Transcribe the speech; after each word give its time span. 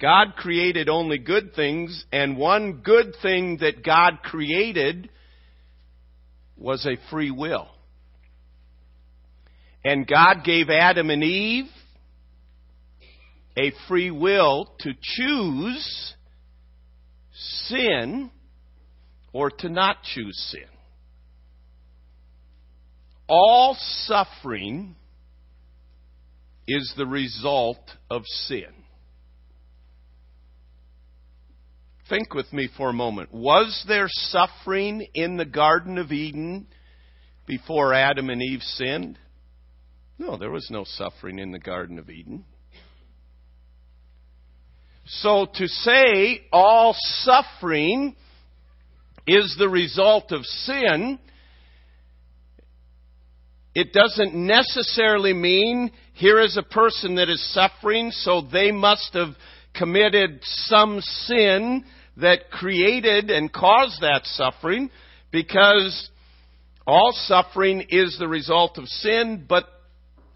God 0.00 0.34
created 0.36 0.88
only 0.88 1.18
good 1.18 1.54
things, 1.54 2.04
and 2.10 2.38
one 2.38 2.80
good 2.82 3.14
thing 3.20 3.58
that 3.60 3.84
God 3.84 4.22
created 4.22 5.10
was 6.56 6.86
a 6.86 6.96
free 7.10 7.30
will. 7.30 7.68
And 9.84 10.06
God 10.06 10.44
gave 10.44 10.68
Adam 10.70 11.10
and 11.10 11.22
Eve 11.22 11.66
a 13.58 13.72
free 13.88 14.10
will 14.10 14.72
to 14.80 14.92
choose 15.00 16.14
sin 17.32 18.30
or 19.32 19.50
to 19.50 19.68
not 19.68 20.02
choose 20.02 20.36
sin. 20.50 20.68
All 23.28 23.76
suffering 24.06 24.96
is 26.66 26.92
the 26.96 27.06
result 27.06 27.78
of 28.10 28.22
sin. 28.26 28.79
Think 32.10 32.34
with 32.34 32.52
me 32.52 32.68
for 32.76 32.90
a 32.90 32.92
moment. 32.92 33.32
Was 33.32 33.84
there 33.86 34.08
suffering 34.08 35.06
in 35.14 35.36
the 35.36 35.44
Garden 35.44 35.96
of 35.96 36.10
Eden 36.10 36.66
before 37.46 37.94
Adam 37.94 38.30
and 38.30 38.42
Eve 38.42 38.62
sinned? 38.62 39.16
No, 40.18 40.36
there 40.36 40.50
was 40.50 40.66
no 40.70 40.82
suffering 40.84 41.38
in 41.38 41.52
the 41.52 41.60
Garden 41.60 42.00
of 42.00 42.10
Eden. 42.10 42.44
So 45.06 45.46
to 45.54 45.68
say 45.68 46.42
all 46.52 46.96
suffering 46.98 48.16
is 49.24 49.54
the 49.56 49.68
result 49.68 50.32
of 50.32 50.44
sin, 50.44 51.20
it 53.72 53.92
doesn't 53.92 54.34
necessarily 54.34 55.32
mean 55.32 55.92
here 56.14 56.40
is 56.40 56.56
a 56.56 56.64
person 56.64 57.14
that 57.14 57.28
is 57.28 57.54
suffering, 57.54 58.10
so 58.10 58.42
they 58.52 58.72
must 58.72 59.14
have 59.14 59.36
committed 59.74 60.40
some 60.42 61.00
sin 61.00 61.84
that 62.20 62.50
created 62.50 63.30
and 63.30 63.52
caused 63.52 64.00
that 64.00 64.22
suffering, 64.24 64.90
because 65.30 66.10
all 66.86 67.12
suffering 67.12 67.86
is 67.88 68.16
the 68.18 68.28
result 68.28 68.78
of 68.78 68.86
sin, 68.88 69.44
but 69.48 69.64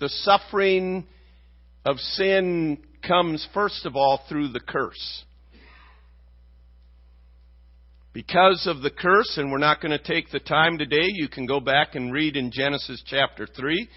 the 0.00 0.09
suffering 0.09 1.06
of 1.84 1.98
sin 1.98 2.78
comes 3.06 3.47
first 3.53 3.86
of 3.86 3.97
all 3.97 4.20
through 4.28 4.48
the 4.48 4.61
curse. 4.61 5.25
Because 8.12 8.69
of 8.70 8.83
the 8.83 8.91
curse, 8.91 9.37
and 9.37 9.50
we're 9.50 9.59
not 9.59 9.81
going 9.81 9.91
to 9.91 9.98
take 9.98 10.31
the 10.31 10.39
time 10.39 10.78
today, 10.78 11.06
you 11.09 11.28
can 11.28 11.47
go 11.47 11.59
back 11.59 11.97
and 11.97 12.12
read 12.12 12.37
in 12.37 12.53
Genesis 12.53 13.03
chapter 13.05 13.47
3. 13.47 13.89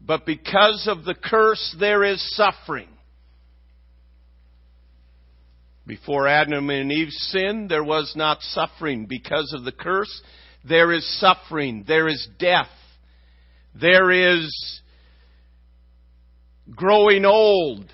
But 0.00 0.24
because 0.24 0.88
of 0.90 1.04
the 1.04 1.14
curse, 1.14 1.76
there 1.78 2.02
is 2.02 2.34
suffering. 2.34 2.88
Before 5.88 6.28
Adam 6.28 6.68
and 6.68 6.92
Eve 6.92 7.10
sinned, 7.10 7.70
there 7.70 7.82
was 7.82 8.12
not 8.14 8.42
suffering. 8.42 9.06
Because 9.06 9.54
of 9.56 9.64
the 9.64 9.72
curse, 9.72 10.22
there 10.62 10.92
is 10.92 11.18
suffering. 11.18 11.86
There 11.88 12.08
is 12.08 12.28
death. 12.38 12.68
There 13.74 14.10
is 14.10 14.80
growing 16.70 17.24
old. 17.24 17.90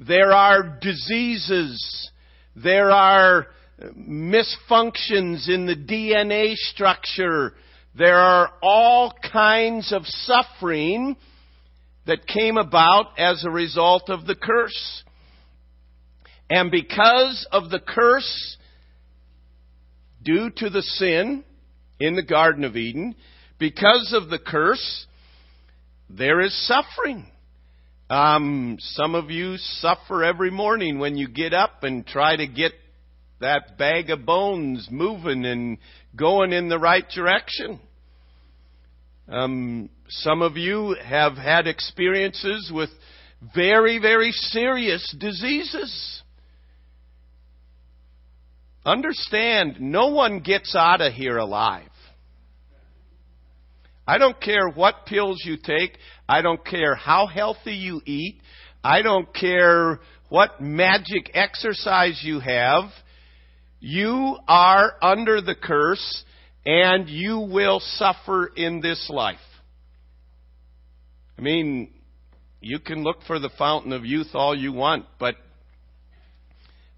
There 0.00 0.32
are 0.32 0.78
diseases. 0.80 2.10
There 2.56 2.90
are 2.90 3.48
misfunctions 3.94 5.46
in 5.50 5.66
the 5.66 5.76
DNA 5.76 6.54
structure. 6.54 7.52
There 7.94 8.16
are 8.16 8.50
all 8.62 9.12
kinds 9.30 9.92
of 9.92 10.06
suffering 10.06 11.16
that 12.06 12.26
came 12.26 12.56
about 12.56 13.18
as 13.18 13.44
a 13.44 13.50
result 13.50 14.08
of 14.08 14.26
the 14.26 14.36
curse. 14.36 15.02
And 16.48 16.70
because 16.70 17.46
of 17.50 17.70
the 17.70 17.80
curse 17.80 18.56
due 20.22 20.50
to 20.56 20.70
the 20.70 20.82
sin 20.82 21.44
in 21.98 22.14
the 22.14 22.22
Garden 22.22 22.64
of 22.64 22.76
Eden, 22.76 23.16
because 23.58 24.14
of 24.16 24.28
the 24.28 24.38
curse, 24.38 25.06
there 26.08 26.40
is 26.40 26.54
suffering. 26.66 27.26
Um, 28.08 28.76
some 28.78 29.16
of 29.16 29.30
you 29.30 29.56
suffer 29.56 30.22
every 30.22 30.50
morning 30.50 30.98
when 30.98 31.16
you 31.16 31.26
get 31.26 31.52
up 31.52 31.82
and 31.82 32.06
try 32.06 32.36
to 32.36 32.46
get 32.46 32.72
that 33.40 33.76
bag 33.76 34.10
of 34.10 34.24
bones 34.24 34.88
moving 34.90 35.44
and 35.44 35.78
going 36.14 36.52
in 36.52 36.68
the 36.68 36.78
right 36.78 37.08
direction. 37.08 37.80
Um, 39.28 39.90
some 40.08 40.40
of 40.40 40.56
you 40.56 40.96
have 41.04 41.32
had 41.34 41.66
experiences 41.66 42.70
with 42.72 42.90
very, 43.54 43.98
very 43.98 44.30
serious 44.30 45.14
diseases. 45.18 46.22
Understand, 48.86 49.80
no 49.80 50.06
one 50.08 50.38
gets 50.38 50.76
out 50.76 51.00
of 51.00 51.12
here 51.12 51.38
alive. 51.38 51.88
I 54.06 54.18
don't 54.18 54.40
care 54.40 54.68
what 54.68 55.06
pills 55.06 55.42
you 55.44 55.56
take. 55.56 55.98
I 56.28 56.40
don't 56.40 56.64
care 56.64 56.94
how 56.94 57.26
healthy 57.26 57.74
you 57.74 58.00
eat. 58.06 58.40
I 58.84 59.02
don't 59.02 59.34
care 59.34 59.98
what 60.28 60.60
magic 60.60 61.32
exercise 61.34 62.20
you 62.22 62.38
have. 62.38 62.84
You 63.80 64.38
are 64.46 64.92
under 65.02 65.40
the 65.40 65.56
curse 65.56 66.24
and 66.64 67.08
you 67.08 67.40
will 67.40 67.80
suffer 67.80 68.46
in 68.46 68.80
this 68.80 69.10
life. 69.12 69.38
I 71.36 71.42
mean, 71.42 71.92
you 72.60 72.78
can 72.78 73.02
look 73.02 73.22
for 73.26 73.40
the 73.40 73.50
fountain 73.58 73.92
of 73.92 74.04
youth 74.04 74.28
all 74.34 74.56
you 74.56 74.72
want, 74.72 75.06
but 75.18 75.34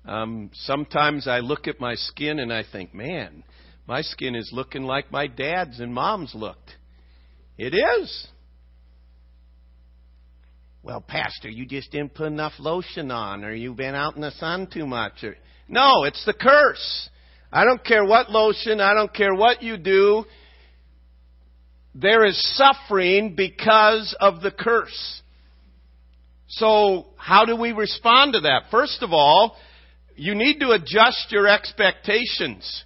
um, 0.05 0.51
sometimes 0.53 1.29
I 1.29 1.41
look 1.41 1.67
at 1.67 1.81
my 1.81 1.95
skin 1.95 2.39
and 2.39 2.53
I 2.53 2.65
think, 2.71 2.95
man, 2.95 3.45
my 3.87 4.03
skin 4.03 4.35
is 4.35 4.51
looking 4.53 4.83
like 4.83 5.11
my 5.11 5.27
dad's 5.27 5.81
and 5.81 5.93
mom's 5.93 6.35
looked. 6.35 6.71
It 7.57 7.75
is. 7.75 8.29
Well, 10.83 11.01
Pastor, 11.01 11.49
you 11.49 11.67
just 11.67 11.91
didn't 11.91 12.15
put 12.15 12.29
enough 12.29 12.53
lotion 12.59 13.11
on, 13.11 13.45
or 13.45 13.53
you've 13.53 13.77
been 13.77 13.95
out 13.95 14.15
in 14.15 14.23
the 14.23 14.31
sun 14.33 14.69
too 14.73 14.87
much. 14.87 15.23
Or... 15.23 15.37
No, 15.69 16.05
it's 16.05 16.25
the 16.25 16.33
curse. 16.33 17.11
I 17.53 17.65
don't 17.65 17.85
care 17.85 18.05
what 18.05 18.31
lotion, 18.31 18.81
I 18.81 18.95
don't 18.95 19.13
care 19.13 19.35
what 19.35 19.63
you 19.63 19.77
do. 19.77 20.25
There 21.95 22.25
is 22.25 22.41
suffering 22.57 23.35
because 23.35 24.15
of 24.21 24.41
the 24.41 24.51
curse. 24.51 25.23
So, 26.49 27.07
how 27.17 27.45
do 27.45 27.57
we 27.57 27.73
respond 27.73 28.35
to 28.35 28.41
that? 28.41 28.65
First 28.71 29.03
of 29.03 29.13
all, 29.13 29.57
you 30.19 30.35
need 30.35 30.59
to 30.61 30.71
adjust 30.71 31.29
your 31.31 31.47
expectations. 31.47 32.85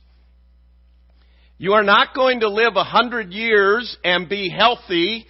You 1.57 1.73
are 1.73 1.83
not 1.83 2.15
going 2.15 2.41
to 2.41 2.49
live 2.49 2.77
a 2.77 2.85
hundred 2.85 3.33
years 3.33 3.97
and 4.05 4.29
be 4.29 4.51
healthy 4.51 5.27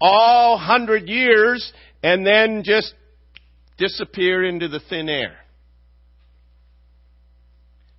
all 0.00 0.58
hundred 0.58 1.08
years 1.08 1.72
and 2.02 2.26
then 2.26 2.62
just 2.64 2.92
disappear 3.78 4.44
into 4.44 4.68
the 4.68 4.80
thin 4.90 5.08
air. 5.08 5.36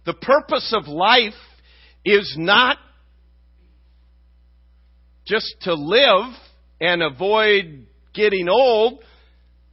The 0.06 0.14
purpose 0.14 0.74
of 0.76 0.88
life 0.88 1.34
is 2.06 2.36
not 2.38 2.78
just 5.26 5.56
to 5.62 5.74
live 5.74 6.34
and 6.80 7.02
avoid 7.02 7.86
getting 8.14 8.50
old. 8.50 9.04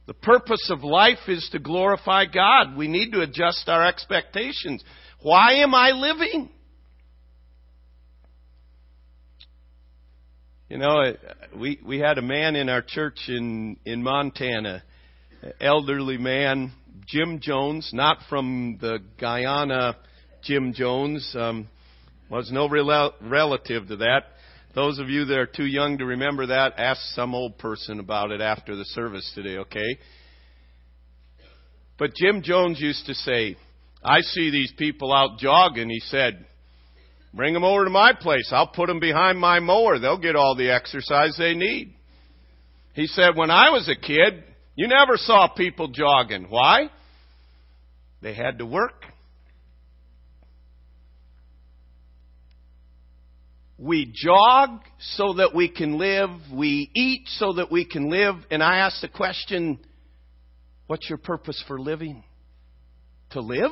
The 0.09 0.15
purpose 0.15 0.71
of 0.71 0.83
life 0.83 1.27
is 1.27 1.47
to 1.51 1.59
glorify 1.59 2.25
God. 2.25 2.75
We 2.75 2.87
need 2.87 3.11
to 3.11 3.21
adjust 3.21 3.69
our 3.69 3.85
expectations. 3.85 4.83
Why 5.21 5.57
am 5.57 5.75
I 5.75 5.91
living? 5.91 6.49
You 10.67 10.79
know, 10.79 11.13
we 11.55 11.79
we 11.85 11.99
had 11.99 12.17
a 12.17 12.23
man 12.23 12.55
in 12.55 12.69
our 12.69 12.81
church 12.81 13.19
in 13.27 13.77
in 13.85 14.01
Montana, 14.01 14.81
elderly 15.61 16.17
man, 16.17 16.71
Jim 17.05 17.39
Jones, 17.39 17.91
not 17.93 18.17
from 18.29 18.79
the 18.81 18.97
Guyana 19.19 19.95
Jim 20.41 20.73
Jones, 20.73 21.35
um, 21.37 21.69
was 22.31 22.51
no 22.51 22.67
rel- 22.67 23.13
relative 23.21 23.87
to 23.89 23.97
that. 23.97 24.21
Those 24.75 24.99
of 24.99 25.09
you 25.09 25.25
that 25.25 25.37
are 25.37 25.47
too 25.47 25.65
young 25.65 25.97
to 25.97 26.05
remember 26.05 26.47
that, 26.47 26.73
ask 26.77 27.01
some 27.15 27.33
old 27.33 27.57
person 27.57 27.99
about 27.99 28.31
it 28.31 28.39
after 28.39 28.75
the 28.75 28.85
service 28.85 29.29
today, 29.33 29.57
okay? 29.57 29.97
But 31.97 32.13
Jim 32.15 32.43
Jones 32.43 32.79
used 32.79 33.05
to 33.07 33.15
say, 33.15 33.57
I 34.03 34.21
see 34.21 34.51
these 34.51 34.71
people 34.77 35.11
out 35.11 35.39
jogging, 35.39 35.89
he 35.89 35.99
said, 35.99 36.45
bring 37.33 37.53
them 37.53 37.63
over 37.63 37.83
to 37.83 37.89
my 37.89 38.13
place. 38.13 38.49
I'll 38.51 38.67
put 38.67 38.87
them 38.87 38.99
behind 38.99 39.39
my 39.39 39.59
mower. 39.59 39.99
They'll 39.99 40.19
get 40.19 40.35
all 40.35 40.55
the 40.55 40.71
exercise 40.71 41.35
they 41.37 41.55
need. 41.55 41.93
He 42.93 43.07
said, 43.07 43.35
when 43.35 43.51
I 43.51 43.71
was 43.71 43.89
a 43.89 43.99
kid, 43.99 44.43
you 44.75 44.87
never 44.87 45.17
saw 45.17 45.47
people 45.47 45.89
jogging. 45.89 46.45
Why? 46.47 46.89
They 48.21 48.33
had 48.33 48.59
to 48.59 48.65
work. 48.65 49.03
We 53.79 54.11
jog 54.13 54.81
so 54.99 55.33
that 55.33 55.55
we 55.55 55.69
can 55.69 55.97
live. 55.97 56.29
We 56.53 56.91
eat 56.93 57.27
so 57.27 57.53
that 57.53 57.71
we 57.71 57.85
can 57.85 58.09
live. 58.09 58.35
And 58.51 58.61
I 58.61 58.79
ask 58.79 58.99
the 59.01 59.07
question, 59.07 59.79
what's 60.87 61.07
your 61.09 61.17
purpose 61.17 61.63
for 61.67 61.79
living? 61.79 62.23
to 63.31 63.41
live? 63.41 63.71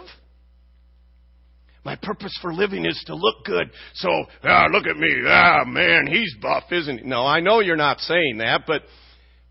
My 1.84 1.96
purpose 1.96 2.38
for 2.42 2.54
living 2.54 2.86
is 2.86 3.02
to 3.08 3.16
look 3.16 3.46
good. 3.46 3.72
So, 3.96 4.10
ah, 4.44 4.66
look 4.72 4.86
at 4.88 4.98
me. 4.98 5.08
Ah, 5.26 5.64
man, 5.66 6.06
he's 6.08 6.36
buff, 6.42 6.64
isn't 6.72 7.00
he? 7.00 7.06
No, 7.06 7.26
I 7.26 7.40
know 7.40 7.62
you're 7.62 7.78
not 7.78 8.02
saying 8.02 8.40
that, 8.40 8.64
but 8.68 8.82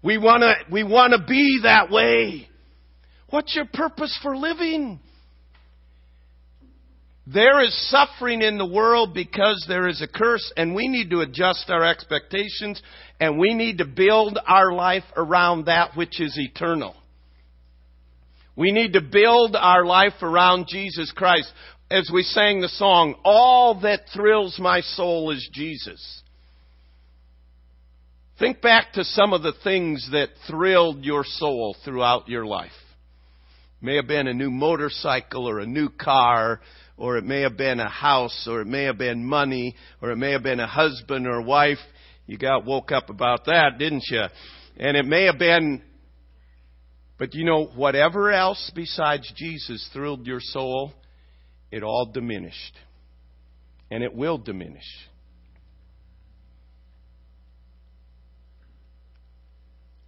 we 0.02 0.19
want 0.19 0.43
to 0.43 0.55
we 0.70 0.85
want 0.85 1.12
to 1.12 1.25
be 1.26 1.61
that 1.62 1.91
way. 1.91 2.49
What's 3.31 3.55
your 3.56 3.64
purpose 3.73 4.17
for 4.23 4.37
living? 4.37 5.00
There 7.26 7.61
is 7.61 7.90
suffering 7.90 8.43
in 8.43 8.56
the 8.56 8.67
world 8.67 9.12
because 9.12 9.64
there 9.69 9.88
is 9.88 10.00
a 10.00 10.06
curse, 10.06 10.52
and 10.56 10.75
we 10.75 10.87
need 10.87 11.11
to 11.11 11.20
adjust 11.20 11.64
our 11.69 11.84
expectations, 11.84 12.81
and 13.19 13.38
we 13.38 13.52
need 13.52 13.78
to 13.78 13.84
build 13.84 14.38
our 14.46 14.73
life 14.73 15.05
around 15.17 15.64
that 15.64 15.96
which 15.96 16.20
is 16.20 16.38
eternal. 16.38 16.94
We 18.55 18.70
need 18.70 18.93
to 18.93 19.00
build 19.00 19.56
our 19.56 19.84
life 19.84 20.23
around 20.23 20.67
Jesus 20.69 21.12
Christ 21.12 21.52
as 21.90 22.11
we 22.12 22.23
sang 22.23 22.61
the 22.61 22.69
song, 22.69 23.14
all 23.25 23.81
that 23.81 24.02
thrills 24.12 24.58
my 24.58 24.81
soul 24.81 25.31
is 25.31 25.49
Jesus. 25.52 26.23
Think 28.38 28.61
back 28.61 28.93
to 28.94 29.05
some 29.05 29.32
of 29.32 29.43
the 29.43 29.55
things 29.64 30.08
that 30.12 30.31
thrilled 30.49 31.05
your 31.05 31.25
soul 31.25 31.76
throughout 31.84 32.28
your 32.28 32.44
life. 32.44 32.73
May 33.81 33.96
have 33.96 34.06
been 34.06 34.26
a 34.26 34.34
new 34.34 34.50
motorcycle 34.50 35.49
or 35.49 35.58
a 35.61 35.67
new 35.67 35.90
car, 35.90 36.61
or 36.96 37.19
it 37.19 37.25
may 37.25 37.43
have 37.43 37.56
been 37.56 37.78
a 37.78 37.88
house, 37.88 38.46
or 38.50 38.62
it 38.62 38.67
may 38.67 38.84
have 38.84 38.96
been 38.96 39.25
money, 39.25 39.76
or 40.00 40.11
it 40.11 40.17
may 40.17 40.32
have 40.32 40.43
been 40.43 40.61
a 40.61 40.67
husband 40.67 41.26
or 41.26 41.43
wife. 41.43 41.78
You 42.26 42.38
got 42.38 42.64
woke 42.64 42.90
up 42.90 43.11
about 43.11 43.44
that, 43.46 43.78
didn't 43.78 44.05
you? 44.08 44.25
And 44.78 44.96
it 44.96 45.05
may 45.05 45.25
have 45.25 45.38
been, 45.38 45.82
but 47.19 47.34
you 47.34 47.44
know, 47.44 47.67
whatever 47.67 48.32
else 48.32 48.70
besides 48.75 49.31
Jesus 49.37 49.88
thrilled 49.93 50.26
your 50.26 50.40
soul, 50.40 50.93
it 51.70 51.82
all 51.82 52.11
diminished. 52.12 52.78
And 53.90 54.02
it 54.02 54.14
will 54.14 54.38
diminish. 54.38 54.82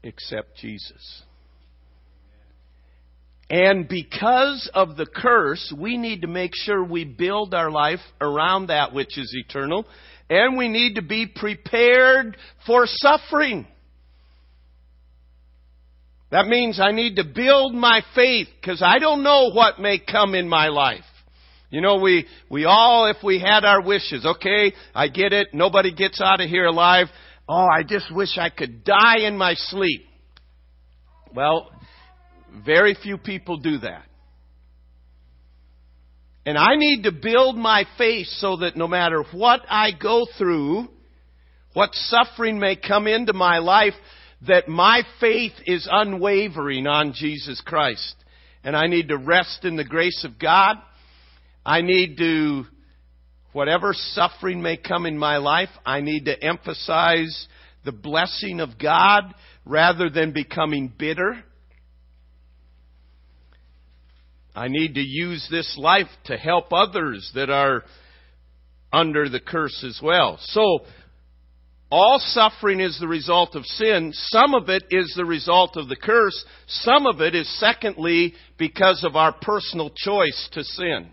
Except 0.02 0.56
Jesus. 0.56 1.22
And 3.50 3.88
because 3.88 4.70
of 4.74 4.96
the 4.96 5.06
curse, 5.06 5.72
we 5.76 5.96
need 5.96 6.22
to 6.22 6.28
make 6.28 6.52
sure 6.54 6.84
we 6.84 7.04
build 7.04 7.54
our 7.54 7.70
life 7.70 8.00
around 8.20 8.66
that 8.66 8.92
which 8.92 9.16
is 9.16 9.34
eternal. 9.34 9.86
And 10.28 10.58
we 10.58 10.68
need 10.68 10.96
to 10.96 11.02
be 11.02 11.26
prepared 11.26 12.36
for 12.66 12.84
suffering. 12.86 13.66
That 16.30 16.46
means 16.46 16.78
I 16.78 16.92
need 16.92 17.16
to 17.16 17.24
build 17.24 17.74
my 17.74 18.02
faith 18.14 18.48
because 18.60 18.82
I 18.82 18.98
don't 18.98 19.22
know 19.22 19.50
what 19.50 19.78
may 19.78 19.98
come 19.98 20.34
in 20.34 20.46
my 20.46 20.68
life. 20.68 21.04
You 21.70 21.80
know, 21.80 21.96
we, 21.96 22.26
we 22.50 22.66
all, 22.66 23.06
if 23.06 23.16
we 23.22 23.40
had 23.40 23.64
our 23.64 23.82
wishes, 23.82 24.26
okay, 24.26 24.74
I 24.94 25.08
get 25.08 25.32
it, 25.32 25.48
nobody 25.54 25.94
gets 25.94 26.20
out 26.20 26.40
of 26.42 26.48
here 26.48 26.66
alive. 26.66 27.06
Oh, 27.48 27.66
I 27.66 27.82
just 27.82 28.14
wish 28.14 28.36
I 28.36 28.50
could 28.50 28.84
die 28.84 29.20
in 29.20 29.38
my 29.38 29.54
sleep. 29.54 30.02
Well, 31.34 31.70
very 32.64 32.94
few 33.02 33.18
people 33.18 33.58
do 33.58 33.78
that. 33.78 34.04
And 36.46 36.56
I 36.56 36.76
need 36.76 37.02
to 37.02 37.12
build 37.12 37.56
my 37.56 37.84
faith 37.98 38.26
so 38.26 38.56
that 38.58 38.76
no 38.76 38.88
matter 38.88 39.22
what 39.32 39.60
I 39.68 39.90
go 39.90 40.26
through, 40.38 40.88
what 41.74 41.90
suffering 41.92 42.58
may 42.58 42.76
come 42.76 43.06
into 43.06 43.34
my 43.34 43.58
life, 43.58 43.92
that 44.46 44.66
my 44.66 45.02
faith 45.20 45.52
is 45.66 45.86
unwavering 45.90 46.86
on 46.86 47.12
Jesus 47.14 47.60
Christ. 47.64 48.14
And 48.64 48.76
I 48.76 48.86
need 48.86 49.08
to 49.08 49.18
rest 49.18 49.64
in 49.64 49.76
the 49.76 49.84
grace 49.84 50.24
of 50.24 50.38
God. 50.38 50.76
I 51.66 51.82
need 51.82 52.16
to, 52.16 52.64
whatever 53.52 53.92
suffering 53.92 54.62
may 54.62 54.78
come 54.78 55.04
in 55.04 55.18
my 55.18 55.36
life, 55.36 55.68
I 55.84 56.00
need 56.00 56.24
to 56.26 56.42
emphasize 56.42 57.46
the 57.84 57.92
blessing 57.92 58.60
of 58.60 58.78
God 58.78 59.34
rather 59.66 60.08
than 60.08 60.32
becoming 60.32 60.92
bitter. 60.98 61.44
I 64.58 64.66
need 64.66 64.94
to 64.94 65.00
use 65.00 65.46
this 65.48 65.76
life 65.78 66.08
to 66.24 66.36
help 66.36 66.72
others 66.72 67.30
that 67.36 67.48
are 67.48 67.84
under 68.92 69.28
the 69.28 69.38
curse 69.38 69.84
as 69.86 70.00
well. 70.02 70.36
So, 70.40 70.80
all 71.92 72.18
suffering 72.18 72.80
is 72.80 72.98
the 72.98 73.06
result 73.06 73.54
of 73.54 73.64
sin. 73.64 74.12
Some 74.12 74.54
of 74.54 74.68
it 74.68 74.82
is 74.90 75.14
the 75.16 75.24
result 75.24 75.76
of 75.76 75.88
the 75.88 75.94
curse. 75.94 76.44
Some 76.66 77.06
of 77.06 77.20
it 77.20 77.36
is, 77.36 77.48
secondly, 77.60 78.34
because 78.58 79.04
of 79.04 79.14
our 79.14 79.32
personal 79.32 79.90
choice 79.94 80.48
to 80.52 80.64
sin. 80.64 81.08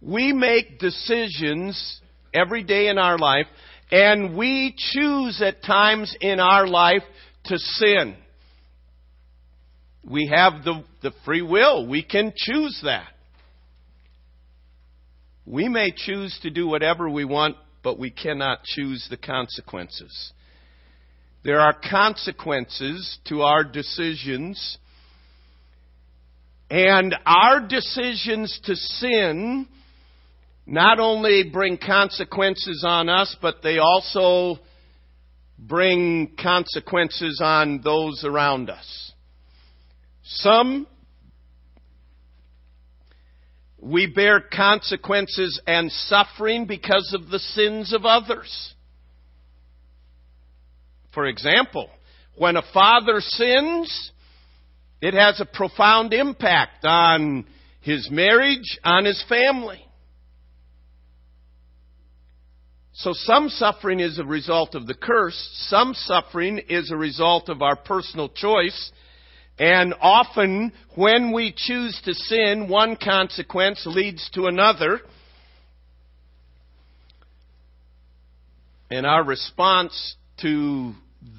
We 0.00 0.32
make 0.32 0.78
decisions 0.78 2.00
every 2.32 2.62
day 2.62 2.86
in 2.86 2.98
our 2.98 3.18
life, 3.18 3.46
and 3.90 4.36
we 4.36 4.76
choose 4.92 5.42
at 5.42 5.64
times 5.64 6.14
in 6.20 6.38
our 6.38 6.68
life 6.68 7.02
to 7.46 7.58
sin. 7.58 8.16
We 10.08 10.32
have 10.32 10.62
the, 10.64 10.84
the 11.02 11.12
free 11.24 11.42
will. 11.42 11.86
We 11.86 12.02
can 12.02 12.32
choose 12.36 12.80
that. 12.84 13.08
We 15.44 15.68
may 15.68 15.92
choose 15.94 16.38
to 16.42 16.50
do 16.50 16.66
whatever 16.68 17.08
we 17.10 17.24
want, 17.24 17.56
but 17.82 17.98
we 17.98 18.10
cannot 18.10 18.62
choose 18.64 19.06
the 19.10 19.16
consequences. 19.16 20.32
There 21.44 21.60
are 21.60 21.74
consequences 21.88 23.18
to 23.28 23.42
our 23.42 23.62
decisions, 23.62 24.78
and 26.68 27.14
our 27.24 27.60
decisions 27.60 28.60
to 28.64 28.74
sin 28.74 29.68
not 30.66 30.98
only 30.98 31.48
bring 31.52 31.78
consequences 31.78 32.84
on 32.86 33.08
us, 33.08 33.36
but 33.40 33.56
they 33.62 33.78
also 33.78 34.60
bring 35.58 36.32
consequences 36.42 37.40
on 37.42 37.80
those 37.84 38.24
around 38.24 38.68
us. 38.68 39.12
Some 40.26 40.88
we 43.78 44.06
bear 44.06 44.40
consequences 44.40 45.60
and 45.66 45.92
suffering 45.92 46.66
because 46.66 47.14
of 47.14 47.30
the 47.30 47.38
sins 47.38 47.92
of 47.92 48.04
others. 48.04 48.74
For 51.14 51.26
example, 51.26 51.88
when 52.36 52.56
a 52.56 52.62
father 52.74 53.20
sins, 53.20 54.10
it 55.00 55.14
has 55.14 55.40
a 55.40 55.46
profound 55.46 56.12
impact 56.12 56.84
on 56.84 57.46
his 57.80 58.10
marriage, 58.10 58.78
on 58.82 59.04
his 59.04 59.24
family. 59.28 59.80
So 62.92 63.12
some 63.12 63.50
suffering 63.50 64.00
is 64.00 64.18
a 64.18 64.24
result 64.24 64.74
of 64.74 64.86
the 64.86 64.94
curse, 64.94 65.38
some 65.68 65.94
suffering 65.94 66.58
is 66.68 66.90
a 66.90 66.96
result 66.96 67.48
of 67.48 67.62
our 67.62 67.76
personal 67.76 68.28
choice, 68.28 68.90
and 69.58 69.94
often 70.00 70.72
when 70.94 71.32
we 71.32 71.54
choose 71.56 71.98
to 72.04 72.12
sin, 72.12 72.68
one 72.68 72.96
consequence 72.96 73.82
leads 73.86 74.28
to 74.34 74.46
another. 74.46 75.00
And 78.90 79.06
our 79.06 79.24
response 79.24 80.16
to 80.42 80.92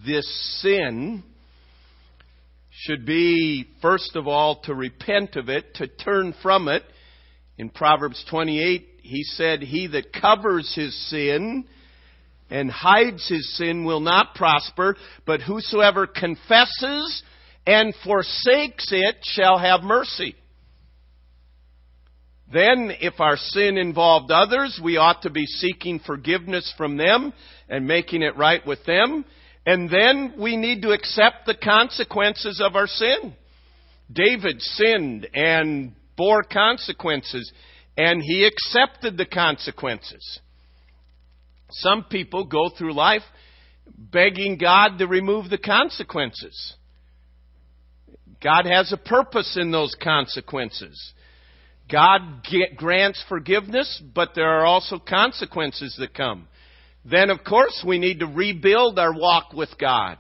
this 0.06 0.62
sin 0.62 1.24
should 2.72 3.06
be, 3.06 3.68
first 3.82 4.16
of 4.16 4.28
all, 4.28 4.62
to 4.64 4.74
repent 4.74 5.36
of 5.36 5.50
it, 5.50 5.76
to 5.76 5.88
turn 5.88 6.34
from 6.42 6.68
it. 6.68 6.84
In 7.58 7.70
Proverbs 7.70 8.24
28, 8.30 8.88
he 9.02 9.24
said, 9.24 9.62
He 9.62 9.88
that 9.88 10.12
covers 10.12 10.74
his 10.76 10.96
sin 11.10 11.66
and 12.50 12.72
hides 12.72 13.28
his 13.28 13.58
sin 13.58 13.84
will 13.84 14.00
not 14.00 14.36
prosper, 14.36 14.96
but 15.26 15.42
whosoever 15.42 16.08
confesses 16.08 17.24
and 17.68 17.94
forsakes 18.04 18.88
it 18.92 19.18
shall 19.22 19.60
have 19.60 19.84
mercy. 19.84 20.36
Then, 22.52 22.92
if 23.02 23.20
our 23.20 23.36
sin 23.36 23.78
involved 23.78 24.32
others, 24.32 24.80
we 24.82 24.96
ought 24.96 25.24
to 25.24 25.30
be 25.30 25.46
seeking 25.46 26.00
forgiveness 26.00 26.74
from 26.78 26.96
them 26.96 27.34
and 27.68 27.86
making 27.86 28.22
it 28.22 28.38
right 28.38 28.66
with 28.66 28.86
them. 28.86 29.26
And 29.66 29.90
then 29.90 30.36
we 30.40 30.56
need 30.56 30.82
to 30.84 30.92
accept 30.92 31.46
the 31.46 31.58
consequences 31.62 32.62
of 32.64 32.78
our 32.78 32.88
sin. 32.88 33.36
David 34.10 34.62
sinned 34.62 35.28
and 35.34 35.94
bore 36.16 36.44
consequences 36.44 37.52
and 37.98 38.22
he 38.22 38.46
accepted 38.46 39.18
the 39.18 39.26
consequences. 39.26 40.40
Some 41.70 42.06
people 42.06 42.46
go 42.46 42.70
through 42.78 42.94
life 42.94 43.24
begging 43.98 44.58
God 44.58 45.00
to 45.00 45.08
remove 45.08 45.50
the 45.50 45.58
consequences. 45.58 46.76
God 48.44 48.66
has 48.66 48.94
a 48.94 48.98
purpose 48.98 49.58
in 49.60 49.72
those 49.72 49.96
consequences. 50.02 51.14
God 51.92 52.46
grants 52.76 53.24
forgiveness, 53.30 54.02
but 54.14 54.32
there 54.36 54.60
are 54.60 54.66
also 54.66 55.00
consequences 55.00 55.96
that 56.00 56.14
come. 56.14 56.48
Then, 57.10 57.30
of 57.30 57.44
course, 57.44 57.84
we 57.88 58.00
need 58.00 58.20
to 58.20 58.28
rebuild 58.28 59.00
our 59.00 59.14
walk 59.14 59.54
with 59.54 59.70
God. 59.80 60.18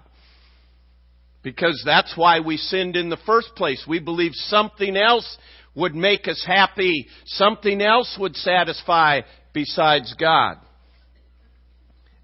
Because 1.43 1.81
that's 1.85 2.13
why 2.15 2.39
we 2.39 2.57
sinned 2.57 2.95
in 2.95 3.09
the 3.09 3.17
first 3.25 3.55
place. 3.55 3.83
We 3.87 3.99
believed 3.99 4.35
something 4.35 4.95
else 4.97 5.37
would 5.75 5.93
make 5.93 6.27
us 6.27 6.43
happy, 6.45 7.07
something 7.25 7.81
else 7.81 8.17
would 8.19 8.35
satisfy 8.35 9.21
besides 9.53 10.13
God. 10.19 10.57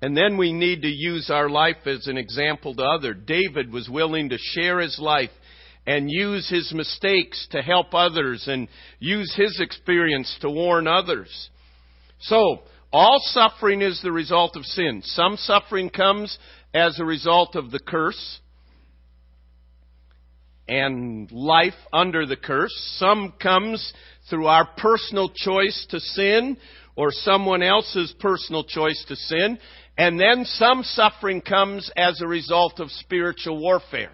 And 0.02 0.18
then 0.18 0.38
we 0.38 0.52
need 0.52 0.82
to 0.82 0.90
use 0.90 1.30
our 1.30 1.50
life 1.50 1.86
as 1.86 2.08
an 2.08 2.18
example 2.18 2.76
to 2.76 2.84
others. 2.84 3.18
David 3.26 3.72
was 3.72 3.88
willing 3.88 4.30
to 4.30 4.38
share 4.38 4.80
his 4.80 4.98
life 5.00 5.30
and 5.86 6.10
use 6.10 6.50
his 6.50 6.72
mistakes 6.74 7.48
to 7.52 7.62
help 7.62 7.94
others 7.94 8.48
and 8.48 8.68
use 9.00 9.34
his 9.36 9.60
experience 9.60 10.38
to 10.42 10.50
warn 10.50 10.88
others. 10.88 11.50
So, 12.20 12.60
all 12.92 13.20
suffering 13.22 13.82
is 13.82 14.00
the 14.02 14.12
result 14.12 14.56
of 14.56 14.66
sin. 14.66 15.02
Some 15.04 15.36
suffering 15.36 15.90
comes 15.90 16.38
as 16.74 17.00
a 17.00 17.06
result 17.06 17.56
of 17.56 17.72
the 17.72 17.80
curse 17.80 18.40
and 20.68 21.30
life 21.32 21.74
under 21.92 22.25
the 22.25 22.38
curse. 22.38 22.74
Some 22.98 23.34
comes 23.42 23.94
through 24.30 24.48
our 24.48 24.68
personal 24.78 25.30
choice 25.30 25.86
to 25.90 26.00
sin 26.00 26.58
or 26.96 27.10
someone 27.12 27.63
else's 27.63 28.13
personal 28.20 28.63
choice 28.63 29.04
to 29.08 29.16
sin. 29.16 29.58
And 29.98 30.20
then 30.20 30.46
some 30.46 30.84
suffering 30.84 31.42
comes 31.42 31.92
as 31.98 32.22
a 32.22 32.28
result 32.28 32.80
of 32.80 32.90
spiritual 32.92 33.60
warfare. 33.60 34.12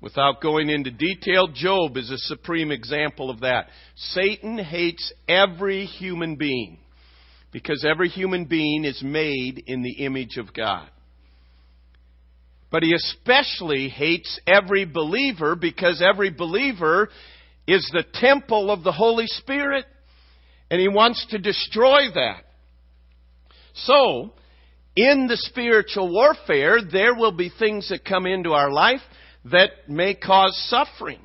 Without 0.00 0.42
going 0.42 0.68
into 0.68 0.90
detail, 0.90 1.48
Job 1.48 1.96
is 1.96 2.10
a 2.10 2.18
supreme 2.18 2.70
example 2.70 3.30
of 3.30 3.40
that. 3.40 3.68
Satan 3.94 4.58
hates 4.58 5.12
every 5.26 5.86
human 5.86 6.36
being 6.36 6.78
because 7.50 7.86
every 7.88 8.08
human 8.08 8.44
being 8.44 8.84
is 8.84 9.02
made 9.02 9.64
in 9.66 9.82
the 9.82 10.04
image 10.04 10.36
of 10.36 10.52
God. 10.52 10.88
But 12.70 12.82
he 12.82 12.92
especially 12.92 13.88
hates 13.88 14.38
every 14.46 14.84
believer 14.84 15.56
because 15.56 16.02
every 16.02 16.30
believer 16.30 17.08
is 17.66 17.88
the 17.92 18.04
temple 18.20 18.70
of 18.70 18.84
the 18.84 18.92
Holy 18.92 19.26
Spirit 19.26 19.86
and 20.70 20.80
he 20.80 20.88
wants 20.88 21.24
to 21.30 21.38
destroy 21.38 22.10
that. 22.14 22.42
So, 23.74 24.32
in 24.96 25.26
the 25.26 25.36
spiritual 25.36 26.12
warfare, 26.12 26.78
there 26.82 27.14
will 27.14 27.32
be 27.32 27.50
things 27.58 27.88
that 27.90 28.04
come 28.04 28.26
into 28.26 28.52
our 28.52 28.70
life 28.70 29.00
that 29.50 29.88
may 29.88 30.14
cause 30.14 30.56
suffering. 30.68 31.20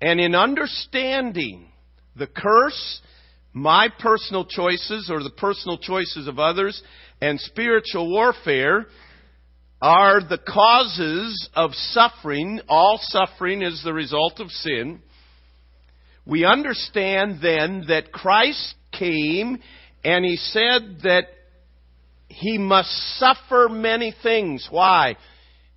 And 0.00 0.20
in 0.20 0.34
understanding 0.34 1.68
the 2.16 2.26
curse, 2.26 3.00
my 3.52 3.88
personal 3.98 4.44
choices 4.44 5.08
or 5.10 5.22
the 5.22 5.30
personal 5.30 5.78
choices 5.78 6.28
of 6.28 6.38
others, 6.38 6.82
and 7.20 7.40
spiritual 7.40 8.10
warfare 8.10 8.86
are 9.80 10.20
the 10.20 10.38
causes 10.38 11.48
of 11.54 11.72
suffering. 11.72 12.60
All 12.68 12.98
suffering 13.00 13.62
is 13.62 13.82
the 13.84 13.92
result 13.92 14.40
of 14.40 14.50
sin. 14.50 15.00
We 16.26 16.44
understand 16.44 17.38
then 17.42 17.84
that 17.88 18.12
Christ 18.12 18.74
came 18.92 19.58
and 20.04 20.24
he 20.24 20.36
said 20.36 21.00
that 21.02 21.24
he 22.28 22.58
must 22.58 22.90
suffer 23.18 23.68
many 23.70 24.14
things. 24.22 24.66
Why? 24.70 25.16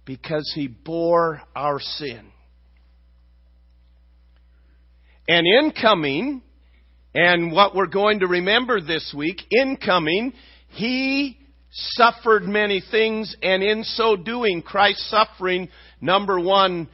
Because 0.06 0.52
he 0.56 0.68
bore 0.68 1.42
our 1.56 1.80
sin. 1.80 2.32
And 5.28 5.46
in 5.46 5.72
coming, 5.72 6.42
and 7.14 7.52
what 7.52 7.76
we're 7.76 7.88
going 7.88 8.20
to 8.20 8.28
remember 8.28 8.80
this 8.80 9.14
week, 9.16 9.42
in 9.52 9.78
coming, 9.78 10.34
he 10.70 11.38
suffered 11.72 12.44
many 12.44 12.82
things, 12.92 13.36
and 13.42 13.62
in 13.62 13.84
so 13.84 14.16
doing, 14.16 14.62
Christ's 14.62 15.10
suffering, 15.10 15.70
number 16.00 16.40
one, 16.40 16.88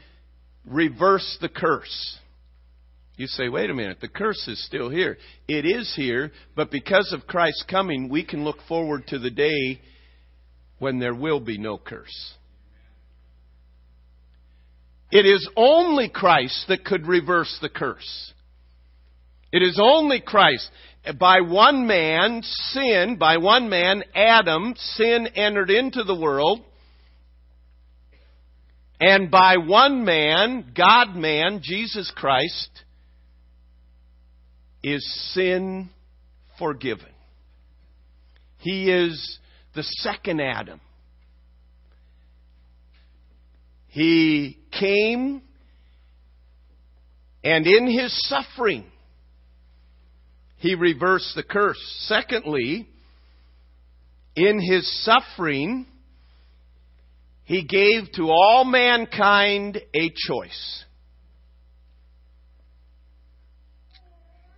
reversed 0.65 1.37
the 1.41 1.49
curse. 1.49 2.17
You 3.23 3.27
say, 3.27 3.47
wait 3.47 3.69
a 3.69 3.73
minute, 3.73 3.99
the 4.01 4.09
curse 4.09 4.49
is 4.49 4.61
still 4.65 4.89
here. 4.89 5.17
It 5.47 5.65
is 5.65 5.93
here, 5.95 6.33
but 6.57 6.69
because 6.69 7.13
of 7.13 7.25
Christ's 7.25 7.63
coming, 7.69 8.09
we 8.09 8.25
can 8.25 8.43
look 8.43 8.57
forward 8.67 9.07
to 9.07 9.17
the 9.17 9.29
day 9.29 9.79
when 10.79 10.99
there 10.99 11.15
will 11.15 11.39
be 11.39 11.57
no 11.57 11.77
curse. 11.77 12.33
It 15.09 15.25
is 15.25 15.49
only 15.55 16.09
Christ 16.09 16.65
that 16.67 16.83
could 16.83 17.07
reverse 17.07 17.57
the 17.61 17.69
curse. 17.69 18.33
It 19.53 19.63
is 19.63 19.79
only 19.81 20.19
Christ. 20.19 20.69
By 21.17 21.39
one 21.39 21.87
man, 21.87 22.41
sin, 22.43 23.15
by 23.17 23.37
one 23.37 23.69
man, 23.69 24.03
Adam, 24.13 24.73
sin 24.75 25.27
entered 25.27 25.69
into 25.69 26.03
the 26.03 26.19
world. 26.19 26.59
And 28.99 29.31
by 29.31 29.55
one 29.55 30.03
man, 30.03 30.73
God 30.75 31.15
man, 31.15 31.61
Jesus 31.63 32.11
Christ, 32.13 32.82
is 34.83 35.31
sin 35.33 35.89
forgiven. 36.59 37.07
He 38.57 38.91
is 38.91 39.39
the 39.75 39.83
second 39.83 40.41
Adam. 40.41 40.81
He 43.87 44.59
came 44.71 45.41
and 47.43 47.67
in 47.67 47.87
his 47.87 48.15
suffering, 48.29 48.85
he 50.57 50.75
reversed 50.75 51.35
the 51.35 51.43
curse. 51.43 51.77
Secondly, 52.07 52.87
in 54.35 54.61
his 54.61 54.89
suffering, 55.03 55.85
he 57.43 57.65
gave 57.65 58.11
to 58.15 58.29
all 58.29 58.63
mankind 58.63 59.81
a 59.93 60.13
choice. 60.27 60.85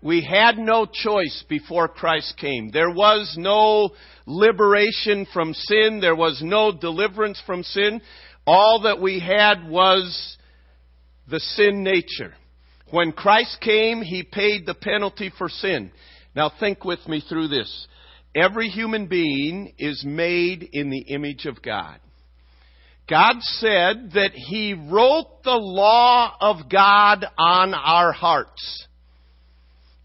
We 0.05 0.21
had 0.21 0.59
no 0.59 0.85
choice 0.85 1.43
before 1.49 1.87
Christ 1.87 2.35
came. 2.37 2.69
There 2.69 2.91
was 2.91 3.33
no 3.39 3.89
liberation 4.27 5.25
from 5.33 5.55
sin. 5.55 5.99
There 5.99 6.15
was 6.15 6.43
no 6.45 6.71
deliverance 6.71 7.41
from 7.47 7.63
sin. 7.63 8.01
All 8.45 8.81
that 8.83 9.01
we 9.01 9.19
had 9.19 9.67
was 9.67 10.37
the 11.27 11.39
sin 11.39 11.83
nature. 11.83 12.35
When 12.91 13.13
Christ 13.13 13.57
came, 13.61 14.03
He 14.03 14.21
paid 14.21 14.67
the 14.67 14.75
penalty 14.75 15.31
for 15.39 15.49
sin. 15.49 15.91
Now 16.35 16.51
think 16.59 16.85
with 16.85 17.07
me 17.07 17.23
through 17.27 17.47
this. 17.47 17.87
Every 18.35 18.67
human 18.67 19.07
being 19.07 19.73
is 19.79 20.03
made 20.05 20.69
in 20.71 20.91
the 20.91 21.01
image 21.15 21.47
of 21.47 21.63
God. 21.63 21.99
God 23.09 23.37
said 23.41 24.11
that 24.13 24.33
He 24.35 24.75
wrote 24.75 25.41
the 25.43 25.57
law 25.57 26.31
of 26.39 26.69
God 26.69 27.25
on 27.39 27.73
our 27.73 28.11
hearts. 28.11 28.85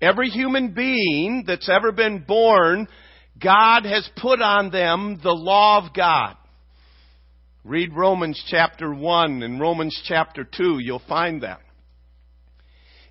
Every 0.00 0.28
human 0.28 0.72
being 0.72 1.44
that's 1.46 1.68
ever 1.68 1.92
been 1.92 2.24
born, 2.26 2.88
God 3.42 3.84
has 3.84 4.08
put 4.16 4.40
on 4.40 4.70
them 4.70 5.20
the 5.22 5.32
law 5.32 5.84
of 5.84 5.94
God. 5.94 6.36
Read 7.64 7.92
Romans 7.94 8.42
chapter 8.48 8.92
1 8.92 9.42
and 9.42 9.60
Romans 9.60 10.00
chapter 10.06 10.44
2, 10.44 10.78
you'll 10.80 11.02
find 11.06 11.42
that. 11.42 11.60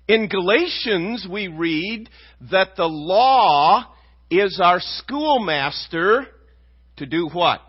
In 0.08 0.28
Galatians, 0.28 1.28
we 1.30 1.46
read 1.46 2.08
that 2.50 2.74
the 2.76 2.88
law 2.88 3.84
is 4.28 4.60
our 4.60 4.80
schoolmaster 4.80 6.26
to 6.96 7.06
do 7.06 7.28
what? 7.32 7.60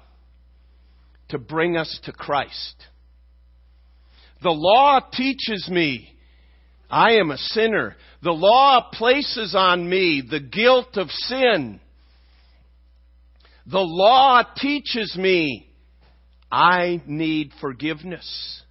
To 1.29 1.37
bring 1.37 1.77
us 1.77 1.99
to 2.05 2.11
Christ. 2.11 2.75
The 4.41 4.49
law 4.49 4.99
teaches 5.13 5.69
me 5.71 6.11
I 6.91 7.13
am 7.13 7.31
a 7.31 7.38
sinner. 7.38 7.95
The 8.21 8.33
law 8.33 8.89
places 8.91 9.55
on 9.57 9.89
me 9.89 10.21
the 10.29 10.41
guilt 10.41 10.98
of 10.98 11.10
sin. 11.10 11.79
The 13.65 13.79
law 13.79 14.43
teaches 14.57 15.15
me 15.17 15.69
I 16.51 17.01
need 17.07 17.53
forgiveness. 17.62 18.62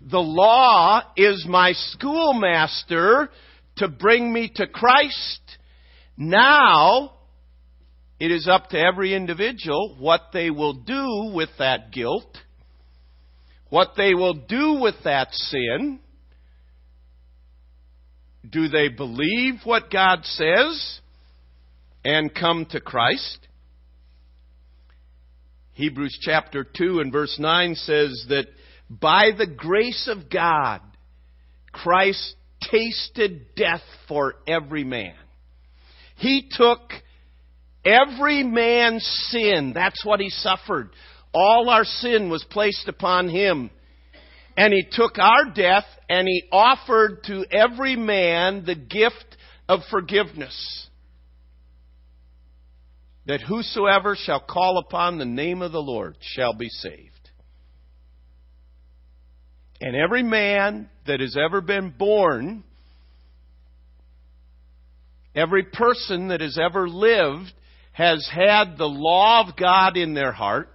The 0.00 0.18
law 0.18 1.02
is 1.16 1.46
my 1.48 1.72
schoolmaster 1.72 3.30
to 3.76 3.88
bring 3.88 4.32
me 4.32 4.50
to 4.56 4.66
Christ. 4.66 5.40
Now, 6.16 7.12
it 8.18 8.32
is 8.32 8.48
up 8.48 8.70
to 8.70 8.78
every 8.78 9.14
individual 9.14 9.96
what 10.00 10.30
they 10.32 10.50
will 10.50 10.74
do 10.74 11.32
with 11.32 11.50
that 11.60 11.92
guilt, 11.92 12.38
what 13.68 13.92
they 13.96 14.14
will 14.14 14.34
do 14.34 14.80
with 14.80 14.96
that 15.04 15.32
sin, 15.32 16.00
do 18.48 18.68
they 18.68 18.88
believe 18.88 19.60
what 19.64 19.90
God 19.90 20.24
says 20.24 21.00
and 22.04 22.34
come 22.34 22.66
to 22.70 22.80
Christ? 22.80 23.38
Hebrews 25.72 26.18
chapter 26.20 26.64
2 26.64 27.00
and 27.00 27.12
verse 27.12 27.36
9 27.38 27.74
says 27.74 28.26
that 28.28 28.46
by 28.88 29.30
the 29.36 29.46
grace 29.46 30.08
of 30.10 30.30
God, 30.30 30.80
Christ 31.72 32.36
tasted 32.70 33.54
death 33.56 33.82
for 34.06 34.34
every 34.46 34.84
man. 34.84 35.14
He 36.16 36.48
took 36.50 36.92
Every 37.84 38.42
man's 38.42 39.04
sin, 39.30 39.72
that's 39.74 40.04
what 40.04 40.20
he 40.20 40.30
suffered. 40.30 40.90
All 41.34 41.68
our 41.68 41.84
sin 41.84 42.30
was 42.30 42.44
placed 42.48 42.88
upon 42.88 43.28
him. 43.28 43.70
And 44.56 44.72
he 44.72 44.84
took 44.90 45.18
our 45.18 45.46
death 45.54 45.84
and 46.08 46.28
he 46.28 46.44
offered 46.52 47.24
to 47.24 47.44
every 47.50 47.96
man 47.96 48.64
the 48.64 48.74
gift 48.74 49.36
of 49.68 49.80
forgiveness. 49.90 50.88
That 53.26 53.40
whosoever 53.40 54.16
shall 54.16 54.40
call 54.40 54.78
upon 54.78 55.18
the 55.18 55.24
name 55.24 55.62
of 55.62 55.72
the 55.72 55.82
Lord 55.82 56.16
shall 56.20 56.52
be 56.52 56.68
saved. 56.68 57.10
And 59.80 59.96
every 59.96 60.22
man 60.22 60.88
that 61.06 61.20
has 61.20 61.36
ever 61.36 61.60
been 61.60 61.90
born, 61.90 62.64
every 65.34 65.64
person 65.64 66.28
that 66.28 66.40
has 66.40 66.58
ever 66.58 66.88
lived, 66.88 67.52
has 67.92 68.28
had 68.32 68.76
the 68.76 68.88
law 68.88 69.46
of 69.46 69.56
God 69.56 69.96
in 69.96 70.14
their 70.14 70.32
heart, 70.32 70.68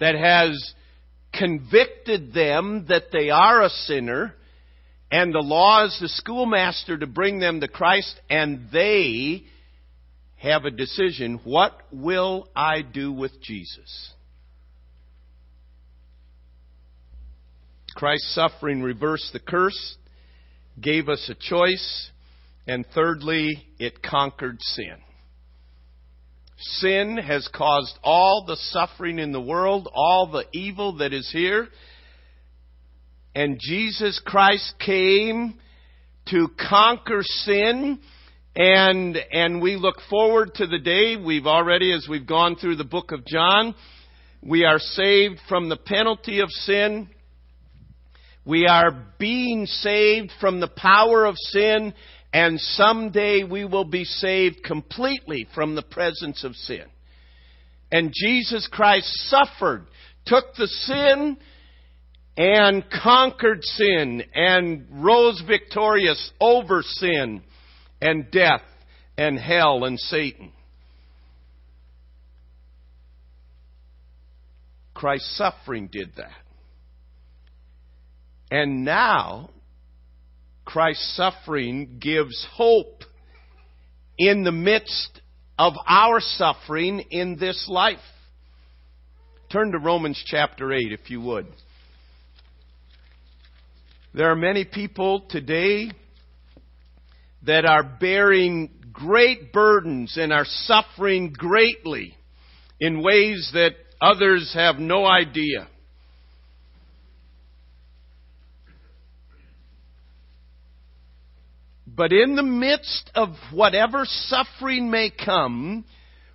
that 0.00 0.14
has 0.14 0.74
convicted 1.32 2.32
them 2.32 2.86
that 2.88 3.04
they 3.12 3.30
are 3.30 3.62
a 3.62 3.68
sinner, 3.68 4.34
and 5.10 5.34
the 5.34 5.40
law 5.40 5.84
is 5.84 5.96
the 6.00 6.08
schoolmaster 6.08 6.98
to 6.98 7.06
bring 7.06 7.38
them 7.38 7.60
to 7.60 7.68
Christ, 7.68 8.18
and 8.30 8.68
they 8.72 9.44
have 10.36 10.64
a 10.64 10.70
decision 10.70 11.40
what 11.44 11.78
will 11.92 12.48
I 12.56 12.82
do 12.82 13.12
with 13.12 13.40
Jesus? 13.42 14.12
Christ's 17.94 18.34
suffering 18.34 18.82
reversed 18.82 19.32
the 19.32 19.38
curse, 19.38 19.96
gave 20.80 21.08
us 21.08 21.30
a 21.30 21.34
choice, 21.34 22.10
and 22.66 22.86
thirdly, 22.94 23.66
it 23.78 24.02
conquered 24.02 24.60
sin. 24.60 24.96
Sin 26.64 27.16
has 27.16 27.48
caused 27.52 27.98
all 28.04 28.44
the 28.46 28.56
suffering 28.56 29.18
in 29.18 29.32
the 29.32 29.40
world, 29.40 29.88
all 29.92 30.30
the 30.30 30.44
evil 30.52 30.98
that 30.98 31.12
is 31.12 31.28
here. 31.32 31.68
And 33.34 33.58
Jesus 33.60 34.20
Christ 34.24 34.74
came 34.78 35.58
to 36.30 36.48
conquer 36.68 37.22
sin. 37.22 37.98
And, 38.54 39.16
and 39.32 39.60
we 39.60 39.76
look 39.76 39.96
forward 40.08 40.54
to 40.56 40.66
the 40.66 40.78
day 40.78 41.16
we've 41.16 41.46
already, 41.46 41.92
as 41.92 42.06
we've 42.08 42.26
gone 42.26 42.56
through 42.56 42.76
the 42.76 42.84
book 42.84 43.10
of 43.10 43.24
John, 43.26 43.74
we 44.42 44.64
are 44.64 44.78
saved 44.78 45.40
from 45.48 45.68
the 45.68 45.76
penalty 45.76 46.40
of 46.40 46.50
sin. 46.50 47.08
We 48.44 48.66
are 48.66 49.06
being 49.18 49.66
saved 49.66 50.30
from 50.40 50.60
the 50.60 50.68
power 50.68 51.24
of 51.24 51.36
sin 51.38 51.94
and 52.32 52.58
someday 52.60 53.44
we 53.44 53.64
will 53.64 53.84
be 53.84 54.04
saved 54.04 54.62
completely 54.64 55.46
from 55.54 55.74
the 55.74 55.82
presence 55.82 56.44
of 56.44 56.54
sin. 56.56 56.84
And 57.90 58.12
Jesus 58.14 58.68
Christ 58.72 59.06
suffered, 59.28 59.86
took 60.24 60.54
the 60.56 60.66
sin, 60.66 61.36
and 62.36 62.84
conquered 62.90 63.62
sin, 63.62 64.22
and 64.34 64.86
rose 65.04 65.42
victorious 65.46 66.30
over 66.40 66.82
sin, 66.82 67.42
and 68.00 68.30
death, 68.30 68.62
and 69.18 69.38
hell, 69.38 69.84
and 69.84 70.00
Satan. 70.00 70.52
Christ's 74.94 75.36
suffering 75.36 75.88
did 75.92 76.12
that. 76.16 76.30
And 78.50 78.84
now, 78.84 79.50
Christ's 80.64 81.16
suffering 81.16 81.98
gives 82.00 82.46
hope 82.52 83.02
in 84.18 84.44
the 84.44 84.52
midst 84.52 85.20
of 85.58 85.74
our 85.86 86.20
suffering 86.20 87.00
in 87.10 87.36
this 87.38 87.66
life. 87.68 87.98
Turn 89.50 89.72
to 89.72 89.78
Romans 89.78 90.22
chapter 90.26 90.72
8, 90.72 90.92
if 90.92 91.10
you 91.10 91.20
would. 91.20 91.46
There 94.14 94.30
are 94.30 94.36
many 94.36 94.64
people 94.64 95.26
today 95.28 95.90
that 97.44 97.64
are 97.64 97.82
bearing 97.82 98.70
great 98.92 99.52
burdens 99.52 100.16
and 100.16 100.32
are 100.32 100.44
suffering 100.44 101.32
greatly 101.36 102.16
in 102.78 103.02
ways 103.02 103.50
that 103.54 103.72
others 104.00 104.52
have 104.54 104.76
no 104.76 105.06
idea. 105.06 105.68
But 111.94 112.12
in 112.12 112.36
the 112.36 112.42
midst 112.42 113.10
of 113.14 113.30
whatever 113.52 114.04
suffering 114.06 114.90
may 114.90 115.10
come, 115.10 115.84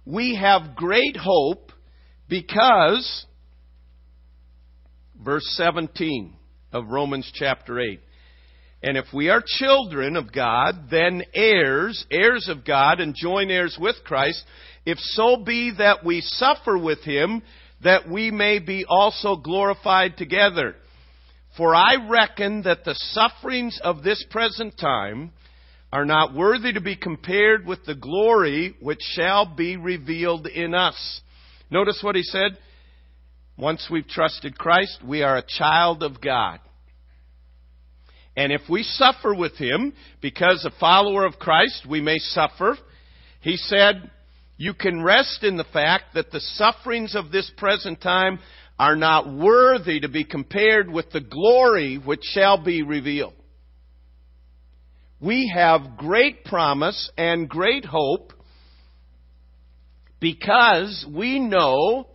we 0.05 0.35
have 0.35 0.75
great 0.75 1.17
hope 1.17 1.71
because, 2.29 3.25
verse 5.19 5.45
17 5.57 6.35
of 6.71 6.89
Romans 6.89 7.31
chapter 7.33 7.79
8. 7.79 7.99
And 8.83 8.97
if 8.97 9.05
we 9.11 9.29
are 9.29 9.41
children 9.43 10.15
of 10.15 10.31
God, 10.31 10.89
then 10.91 11.23
heirs, 11.33 12.05
heirs 12.11 12.47
of 12.49 12.63
God, 12.63 12.99
and 12.99 13.15
joint 13.15 13.49
heirs 13.49 13.77
with 13.81 13.95
Christ, 14.05 14.43
if 14.85 14.99
so 14.99 15.37
be 15.43 15.73
that 15.79 16.05
we 16.05 16.21
suffer 16.21 16.77
with 16.77 16.99
him, 16.99 17.41
that 17.83 18.07
we 18.07 18.29
may 18.29 18.59
be 18.59 18.85
also 18.87 19.35
glorified 19.35 20.17
together. 20.17 20.75
For 21.57 21.73
I 21.73 22.07
reckon 22.07 22.61
that 22.63 22.85
the 22.85 22.93
sufferings 22.93 23.79
of 23.83 24.03
this 24.03 24.23
present 24.29 24.77
time 24.77 25.31
are 25.91 26.05
not 26.05 26.33
worthy 26.33 26.73
to 26.73 26.81
be 26.81 26.95
compared 26.95 27.65
with 27.65 27.85
the 27.85 27.95
glory 27.95 28.75
which 28.81 29.01
shall 29.01 29.45
be 29.45 29.77
revealed 29.77 30.47
in 30.47 30.73
us. 30.73 31.21
Notice 31.71 31.99
what 32.01 32.15
he 32.15 32.23
said. 32.23 32.57
Once 33.57 33.87
we've 33.89 34.07
trusted 34.07 34.57
Christ, 34.57 34.99
we 35.05 35.23
are 35.23 35.37
a 35.37 35.45
child 35.47 36.03
of 36.03 36.21
God. 36.21 36.59
And 38.35 38.51
if 38.51 38.61
we 38.69 38.83
suffer 38.83 39.33
with 39.33 39.55
him, 39.57 39.93
because 40.21 40.63
a 40.63 40.79
follower 40.79 41.25
of 41.25 41.39
Christ, 41.39 41.87
we 41.89 42.01
may 42.01 42.19
suffer. 42.19 42.77
He 43.41 43.57
said, 43.57 44.11
you 44.57 44.73
can 44.73 45.01
rest 45.01 45.43
in 45.43 45.57
the 45.57 45.63
fact 45.63 46.13
that 46.13 46.31
the 46.31 46.39
sufferings 46.39 47.15
of 47.15 47.31
this 47.31 47.51
present 47.57 48.01
time 48.01 48.39
are 48.77 48.95
not 48.95 49.33
worthy 49.33 50.01
to 50.01 50.09
be 50.09 50.23
compared 50.23 50.91
with 50.91 51.09
the 51.11 51.21
glory 51.21 51.97
which 51.97 52.23
shall 52.23 52.63
be 52.63 52.83
revealed 52.83 53.33
we 55.19 55.51
have 55.53 55.97
great 55.97 56.45
promise 56.45 57.11
and 57.17 57.49
great 57.49 57.85
hope 57.85 58.33
because 60.19 61.05
we 61.13 61.39
know 61.39 62.07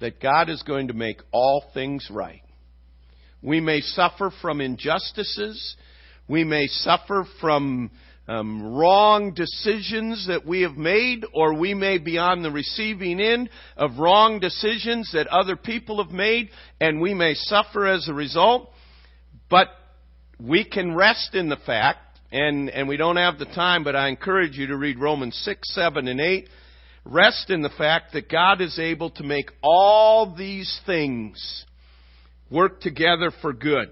that 0.00 0.20
God 0.20 0.48
is 0.48 0.62
going 0.62 0.88
to 0.88 0.94
make 0.94 1.20
all 1.32 1.64
things 1.74 2.08
right. 2.10 2.42
We 3.42 3.60
may 3.60 3.80
suffer 3.80 4.32
from 4.40 4.60
injustices. 4.60 5.76
We 6.28 6.44
may 6.44 6.66
suffer 6.66 7.26
from 7.40 7.90
um, 8.26 8.74
wrong 8.74 9.34
decisions 9.34 10.26
that 10.28 10.46
we 10.46 10.62
have 10.62 10.76
made, 10.76 11.26
or 11.34 11.54
we 11.54 11.74
may 11.74 11.98
be 11.98 12.16
on 12.16 12.42
the 12.42 12.50
receiving 12.50 13.20
end 13.20 13.50
of 13.76 13.98
wrong 13.98 14.40
decisions 14.40 15.10
that 15.12 15.26
other 15.26 15.56
people 15.56 16.02
have 16.02 16.12
made, 16.12 16.48
and 16.80 17.02
we 17.02 17.12
may 17.12 17.34
suffer 17.34 17.86
as 17.86 18.08
a 18.08 18.14
result. 18.14 18.70
But 19.50 19.68
we 20.40 20.64
can 20.64 20.94
rest 20.94 21.34
in 21.34 21.48
the 21.48 21.56
fact, 21.56 22.18
and, 22.32 22.68
and 22.70 22.88
we 22.88 22.96
don't 22.96 23.16
have 23.16 23.38
the 23.38 23.44
time, 23.44 23.84
but 23.84 23.94
I 23.94 24.08
encourage 24.08 24.56
you 24.56 24.66
to 24.68 24.76
read 24.76 24.98
Romans 24.98 25.36
6, 25.44 25.60
7, 25.74 26.08
and 26.08 26.20
8. 26.20 26.48
Rest 27.04 27.50
in 27.50 27.62
the 27.62 27.70
fact 27.70 28.14
that 28.14 28.30
God 28.30 28.60
is 28.60 28.78
able 28.78 29.10
to 29.10 29.22
make 29.22 29.50
all 29.62 30.34
these 30.34 30.80
things 30.86 31.64
work 32.50 32.80
together 32.80 33.30
for 33.42 33.52
good. 33.52 33.90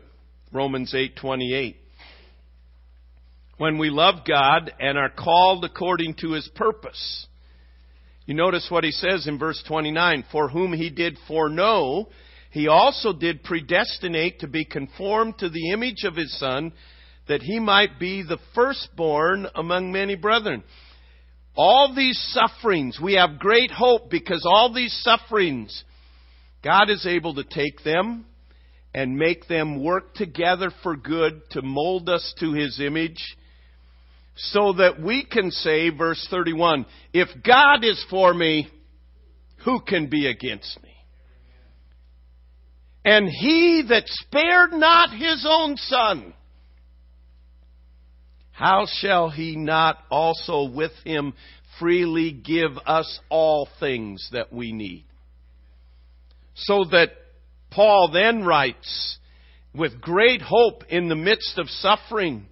Romans 0.51 0.95
8:28. 0.95 1.77
When 3.59 3.79
we 3.79 3.91
love 3.91 4.25
God 4.27 4.73
and 4.81 4.97
are 4.97 5.11
called 5.11 5.65
according 5.65 6.15
to 6.21 6.33
his 6.33 6.49
purpose. 6.49 7.27
You 8.27 8.35
notice 8.35 8.71
what 8.71 8.85
he 8.85 8.93
says 8.93 9.27
in 9.27 9.39
verse 9.39 9.63
29, 9.67 10.25
for 10.31 10.49
whom 10.49 10.73
he 10.73 10.91
did 10.91 11.19
foreknow, 11.27 12.09
he 12.53 12.69
also 12.69 13.15
did 13.15 13.43
predestinate 13.43 14.41
to 14.41 14.47
be 14.47 14.67
conformed 14.67 15.39
to 15.39 15.49
the 15.49 15.71
image 15.71 16.05
of 16.05 16.17
his 16.17 16.39
Son, 16.39 16.73
that 17.27 17.41
he 17.41 17.59
might 17.59 17.99
be 17.99 18.23
the 18.23 18.39
firstborn 18.55 19.47
among 19.55 19.91
many 19.91 20.17
brethren. 20.17 20.63
All 21.57 21.95
these 21.97 22.19
sufferings, 22.35 22.99
we 23.03 23.15
have 23.15 23.39
great 23.39 23.71
hope 23.71 24.11
because 24.11 24.47
all 24.47 24.71
these 24.71 24.95
sufferings, 25.03 25.83
God 26.63 26.91
is 26.91 27.07
able 27.07 27.35
to 27.37 27.45
take 27.45 27.83
them 27.85 28.27
and 28.93 29.17
make 29.17 29.49
them 29.49 29.83
work 29.83 30.15
together 30.15 30.71
for 30.83 30.95
good 30.95 31.41
to 31.53 31.63
mold 31.63 32.11
us 32.11 32.35
to 32.41 32.53
his 32.53 32.79
image 32.81 33.35
so 34.37 34.75
that 34.75 35.01
we 35.01 35.25
can 35.25 35.51
say, 35.51 35.89
verse 35.89 36.27
31, 36.31 36.85
if 37.15 37.29
God 37.43 37.83
is 37.83 38.05
for 38.11 38.35
me, 38.35 38.69
who 39.65 39.81
can 39.81 40.11
be 40.11 40.27
against 40.27 40.83
me? 40.83 40.92
And 43.05 43.29
he 43.29 43.83
that 43.89 44.05
spared 44.07 44.73
not 44.73 45.11
his 45.11 45.45
own 45.49 45.77
son. 45.77 46.35
how 48.63 48.87
shall 49.01 49.29
he 49.29 49.57
not 49.57 49.99
also 50.09 50.71
with 50.71 50.93
him 51.05 51.35
freely 51.81 52.31
give 52.31 52.71
us 52.87 53.19
all 53.29 53.69
things 53.81 54.29
that 54.33 54.53
we 54.53 54.73
need? 54.73 55.05
So 56.55 56.85
that 56.93 57.11
Paul 57.73 58.11
then 58.13 58.45
writes, 58.45 59.19
with 59.75 60.01
great 60.01 60.43
hope 60.43 60.85
in 60.91 61.09
the 61.09 61.17
midst 61.17 61.59
of 61.59 61.69
suffering, 61.69 62.47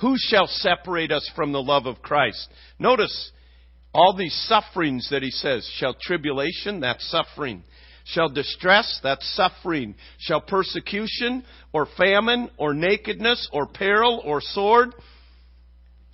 who 0.00 0.16
shall 0.18 0.46
separate 0.46 1.10
us 1.10 1.30
from 1.34 1.52
the 1.52 1.62
love 1.62 1.86
of 1.86 2.02
Christ? 2.02 2.48
Notice 2.78 3.30
all 3.94 4.14
these 4.14 4.34
sufferings 4.46 5.08
that 5.10 5.22
he 5.22 5.30
says. 5.30 5.66
Shall 5.76 5.94
tribulation? 5.94 6.80
That's 6.80 7.08
suffering. 7.10 7.62
Shall 8.04 8.28
distress? 8.28 9.00
That's 9.02 9.28
suffering. 9.34 9.94
Shall 10.18 10.40
persecution 10.40 11.44
or 11.72 11.86
famine 11.96 12.50
or 12.56 12.74
nakedness 12.74 13.48
or 13.52 13.66
peril 13.66 14.22
or 14.24 14.40
sword? 14.40 14.94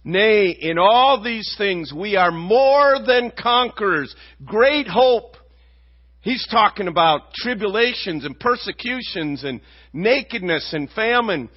Nay, 0.05 0.51
in 0.51 0.79
all 0.79 1.23
these 1.23 1.55
things 1.59 1.93
we 1.93 2.17
are 2.17 2.31
more 2.31 2.99
than 3.05 3.33
conquerors. 3.37 4.15
Great 4.45 4.87
hope. 4.87 5.37
He's 6.21 6.47
talking 6.51 6.89
about 6.89 7.33
tribulations 7.35 8.25
and 8.25 8.39
persecutions 8.39 9.45
and 9.45 9.61
nakedness 9.93 10.73
and 10.73 10.91
famine. 10.91 11.49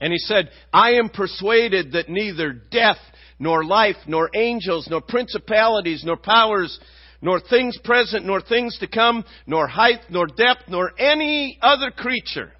And 0.00 0.12
he 0.12 0.18
said, 0.18 0.50
I 0.72 0.92
am 0.92 1.08
persuaded 1.08 1.92
that 1.92 2.08
neither 2.08 2.52
death, 2.52 2.98
nor 3.38 3.64
life, 3.64 3.96
nor 4.06 4.30
angels, 4.34 4.88
nor 4.90 5.00
principalities, 5.00 6.02
nor 6.04 6.16
powers, 6.16 6.78
nor 7.20 7.40
things 7.40 7.78
present, 7.82 8.24
nor 8.24 8.40
things 8.40 8.78
to 8.78 8.86
come, 8.86 9.24
nor 9.46 9.66
height, 9.66 10.00
nor 10.10 10.26
depth, 10.26 10.64
nor 10.68 10.92
any 10.98 11.58
other 11.60 11.90
creature 11.90 12.52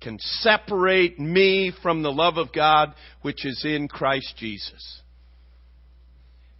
can 0.00 0.18
separate 0.18 1.18
me 1.18 1.72
from 1.82 2.02
the 2.02 2.12
love 2.12 2.36
of 2.36 2.52
God 2.52 2.94
which 3.22 3.44
is 3.44 3.64
in 3.64 3.88
Christ 3.88 4.34
Jesus. 4.36 5.02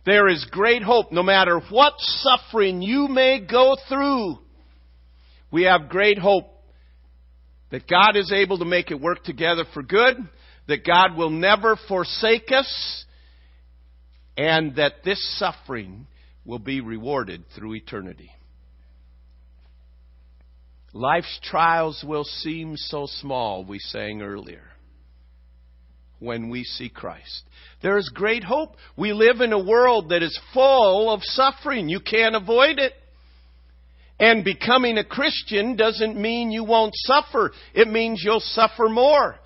There 0.05 0.29
is 0.29 0.47
great 0.51 0.83
hope 0.83 1.13
no 1.13 1.23
matter 1.23 1.61
what 1.71 1.95
suffering 1.99 2.83
you 2.83 3.09
may 3.09 3.41
go 3.41 3.77
through. 3.89 4.39
We 5.51 5.65
have 5.65 5.89
great 5.89 6.19
hope 6.19 6.47
that 7.71 7.87
God 7.87 8.17
is 8.17 8.33
able 8.33 8.59
to 8.59 8.65
make 8.65 8.91
it 8.91 9.01
work 9.01 9.23
together 9.25 9.65
for 9.75 9.83
good, 9.83 10.17
that 10.67 10.87
God 10.87 11.17
will 11.17 11.31
never 11.31 11.77
forsake 11.89 12.51
us, 12.53 13.05
and 14.37 14.77
that 14.77 15.05
this 15.05 15.39
suffering 15.39 16.07
will 16.49 16.59
be 16.59 16.81
rewarded 16.81 17.45
through 17.55 17.75
eternity. 17.75 18.31
Life's 20.95 21.39
trials 21.43 22.03
will 22.05 22.25
seem 22.25 22.75
so 22.75 23.07
small, 23.07 23.67
we 23.67 23.79
sang 23.79 24.23
earlier, 24.23 24.65
when 26.21 26.49
we 26.49 26.65
see 26.65 26.89
Christ. 26.89 27.43
There 27.83 27.99
is 27.99 28.11
great 28.15 28.43
hope. 28.43 28.77
We 28.97 29.13
live 29.13 29.43
in 29.43 29.53
a 29.53 29.63
world 29.63 30.09
that 30.09 30.23
is 30.23 30.41
full 30.55 31.13
of 31.13 31.21
suffering. 31.23 31.91
You 31.91 32.01
can't 32.01 32.35
avoid 32.35 32.79
it. 32.79 32.95
And 34.19 34.43
becoming 34.43 34.97
a 34.97 35.05
Christian 35.05 35.77
doesn't 35.77 36.21
mean 36.21 36.51
you 36.51 36.65
won't 36.65 36.95
suffer. 36.97 37.53
It 37.75 37.89
means 37.89 38.23
you'll 38.25 38.41
suffer 38.41 38.89
more. 38.89 39.37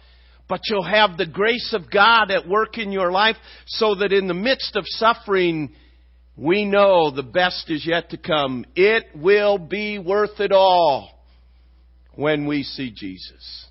But 0.48 0.60
you'll 0.68 0.84
have 0.84 1.16
the 1.16 1.26
grace 1.26 1.74
of 1.74 1.90
God 1.90 2.30
at 2.30 2.48
work 2.48 2.78
in 2.78 2.92
your 2.92 3.10
life 3.10 3.36
so 3.66 3.96
that 3.96 4.12
in 4.12 4.28
the 4.28 4.34
midst 4.34 4.76
of 4.76 4.84
suffering, 4.86 5.74
we 6.36 6.64
know 6.64 7.10
the 7.10 7.22
best 7.22 7.70
is 7.70 7.86
yet 7.86 8.10
to 8.10 8.16
come. 8.16 8.64
It 8.74 9.04
will 9.14 9.58
be 9.58 9.98
worth 9.98 10.40
it 10.40 10.52
all 10.52 11.10
when 12.14 12.46
we 12.46 12.62
see 12.62 12.90
Jesus. 12.90 13.66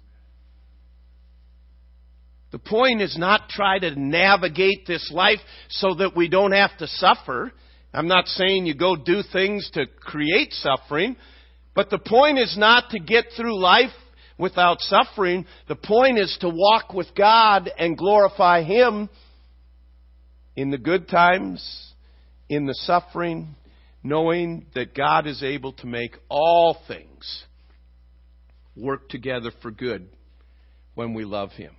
The 2.51 2.59
point 2.59 3.01
is 3.01 3.17
not 3.17 3.49
try 3.49 3.79
to 3.79 3.99
navigate 3.99 4.85
this 4.85 5.09
life 5.13 5.39
so 5.69 5.95
that 5.95 6.15
we 6.15 6.27
don't 6.27 6.51
have 6.51 6.77
to 6.79 6.87
suffer. 6.87 7.51
I'm 7.93 8.07
not 8.07 8.27
saying 8.27 8.65
you 8.65 8.75
go 8.75 8.95
do 8.95 9.23
things 9.31 9.69
to 9.73 9.85
create 9.85 10.53
suffering, 10.53 11.15
but 11.73 11.89
the 11.89 11.97
point 11.97 12.39
is 12.39 12.57
not 12.57 12.89
to 12.91 12.99
get 12.99 13.25
through 13.37 13.57
life 13.57 13.89
without 14.37 14.81
suffering. 14.81 15.45
The 15.69 15.75
point 15.75 16.19
is 16.19 16.37
to 16.41 16.49
walk 16.49 16.93
with 16.93 17.07
God 17.15 17.71
and 17.77 17.97
glorify 17.97 18.63
Him 18.63 19.09
in 20.55 20.71
the 20.71 20.77
good 20.77 21.07
times, 21.07 21.90
in 22.51 22.65
the 22.65 22.75
suffering, 22.75 23.55
knowing 24.03 24.65
that 24.75 24.93
God 24.93 25.25
is 25.25 25.41
able 25.41 25.71
to 25.71 25.87
make 25.87 26.17
all 26.27 26.75
things 26.85 27.45
work 28.75 29.07
together 29.07 29.51
for 29.61 29.71
good 29.71 30.09
when 30.93 31.13
we 31.13 31.23
love 31.23 31.51
Him. 31.51 31.73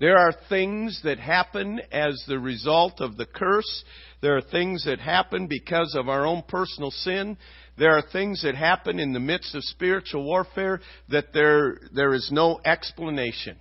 There 0.00 0.18
are 0.18 0.34
things 0.48 1.00
that 1.04 1.20
happen 1.20 1.80
as 1.92 2.20
the 2.26 2.40
result 2.40 3.00
of 3.00 3.16
the 3.16 3.24
curse. 3.24 3.84
There 4.20 4.36
are 4.36 4.42
things 4.42 4.84
that 4.84 4.98
happen 4.98 5.46
because 5.46 5.94
of 5.96 6.08
our 6.08 6.26
own 6.26 6.42
personal 6.48 6.90
sin. 6.90 7.38
There 7.78 7.96
are 7.96 8.02
things 8.12 8.42
that 8.42 8.56
happen 8.56 8.98
in 8.98 9.12
the 9.12 9.20
midst 9.20 9.54
of 9.54 9.62
spiritual 9.62 10.24
warfare 10.24 10.80
that 11.08 11.32
there, 11.32 11.78
there 11.94 12.14
is 12.14 12.30
no 12.32 12.60
explanation. 12.64 13.58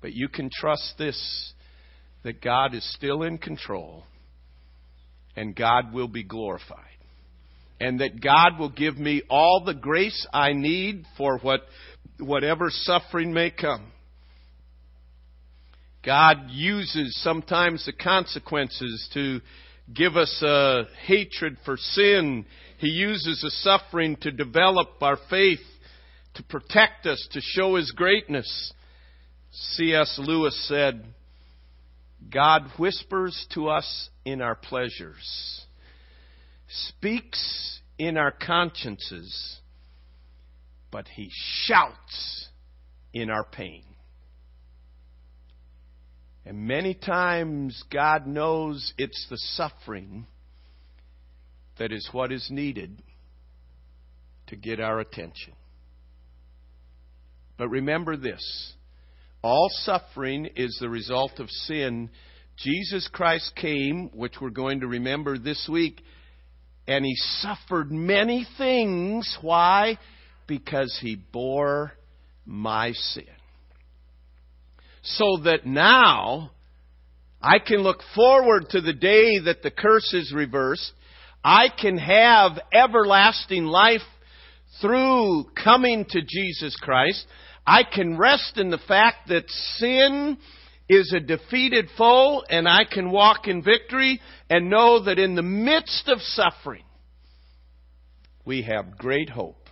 But 0.00 0.14
you 0.14 0.28
can 0.30 0.48
trust 0.50 0.94
this 0.96 1.52
that 2.22 2.40
God 2.40 2.72
is 2.72 2.94
still 2.94 3.24
in 3.24 3.36
control 3.36 4.04
and 5.36 5.54
God 5.56 5.92
will 5.92 6.08
be 6.08 6.22
glorified 6.22 6.94
and 7.80 8.00
that 8.00 8.20
God 8.20 8.58
will 8.58 8.70
give 8.70 8.96
me 8.96 9.22
all 9.28 9.62
the 9.64 9.74
grace 9.74 10.26
I 10.32 10.52
need 10.52 11.04
for 11.16 11.38
what, 11.38 11.62
whatever 12.18 12.68
suffering 12.70 13.32
may 13.32 13.50
come. 13.50 13.90
God 16.04 16.50
uses 16.50 17.20
sometimes 17.22 17.84
the 17.86 17.92
consequences 17.92 19.08
to 19.14 19.40
give 19.92 20.16
us 20.16 20.42
a 20.42 20.84
hatred 21.06 21.56
for 21.64 21.76
sin. 21.76 22.44
He 22.78 22.88
uses 22.88 23.40
the 23.42 23.50
suffering 23.50 24.16
to 24.20 24.30
develop 24.30 25.02
our 25.02 25.18
faith, 25.30 25.60
to 26.34 26.42
protect 26.42 27.06
us, 27.06 27.26
to 27.32 27.40
show 27.40 27.76
His 27.76 27.90
greatness. 27.90 28.72
C.S. 29.52 30.18
Lewis 30.22 30.68
said, 30.68 31.04
God 32.30 32.64
whispers 32.78 33.46
to 33.54 33.68
us 33.68 34.10
in 34.24 34.40
our 34.40 34.54
pleasures 34.54 35.64
speaks 36.68 37.80
in 37.98 38.16
our 38.16 38.32
consciences, 38.32 39.58
but 40.90 41.06
he 41.08 41.30
shouts 41.32 42.48
in 43.12 43.30
our 43.30 43.44
pain. 43.44 43.84
And 46.46 46.66
many 46.66 46.94
times 46.94 47.82
God 47.90 48.26
knows 48.26 48.92
it's 48.98 49.26
the 49.30 49.38
suffering 49.38 50.26
that 51.78 51.90
is 51.90 52.08
what 52.12 52.32
is 52.32 52.48
needed 52.50 53.02
to 54.48 54.56
get 54.56 54.78
our 54.78 55.00
attention. 55.00 55.54
But 57.56 57.68
remember 57.68 58.16
this 58.16 58.74
all 59.44 59.68
suffering 59.70 60.48
is 60.56 60.78
the 60.80 60.88
result 60.88 61.38
of 61.38 61.50
sin. 61.50 62.08
Jesus 62.56 63.06
Christ 63.12 63.52
came, 63.54 64.08
which 64.14 64.40
we're 64.40 64.48
going 64.48 64.80
to 64.80 64.86
remember 64.86 65.36
this 65.36 65.68
week, 65.70 66.00
and 66.88 67.04
he 67.04 67.14
suffered 67.14 67.92
many 67.92 68.46
things. 68.56 69.36
Why? 69.42 69.98
Because 70.46 70.98
he 71.02 71.16
bore 71.30 71.92
my 72.46 72.92
sin. 72.92 73.26
So 75.02 75.36
that 75.44 75.66
now 75.66 76.52
I 77.42 77.58
can 77.58 77.82
look 77.82 78.00
forward 78.14 78.70
to 78.70 78.80
the 78.80 78.94
day 78.94 79.40
that 79.40 79.62
the 79.62 79.70
curse 79.70 80.10
is 80.14 80.32
reversed. 80.34 80.90
I 81.44 81.68
can 81.68 81.98
have 81.98 82.52
everlasting 82.72 83.64
life 83.66 84.00
through 84.80 85.44
coming 85.62 86.06
to 86.08 86.22
Jesus 86.22 86.74
Christ. 86.80 87.26
I 87.66 87.82
can 87.84 88.18
rest 88.18 88.56
in 88.56 88.70
the 88.70 88.78
fact 88.78 89.28
that 89.28 89.48
sin 89.48 90.38
is 90.88 91.12
a 91.12 91.20
defeated 91.20 91.88
foe 91.96 92.42
and 92.48 92.68
I 92.68 92.84
can 92.90 93.10
walk 93.10 93.48
in 93.48 93.62
victory 93.62 94.20
and 94.50 94.68
know 94.68 95.04
that 95.04 95.18
in 95.18 95.34
the 95.34 95.42
midst 95.42 96.08
of 96.08 96.20
suffering, 96.20 96.84
we 98.44 98.62
have 98.62 98.98
great 98.98 99.30
hope 99.30 99.68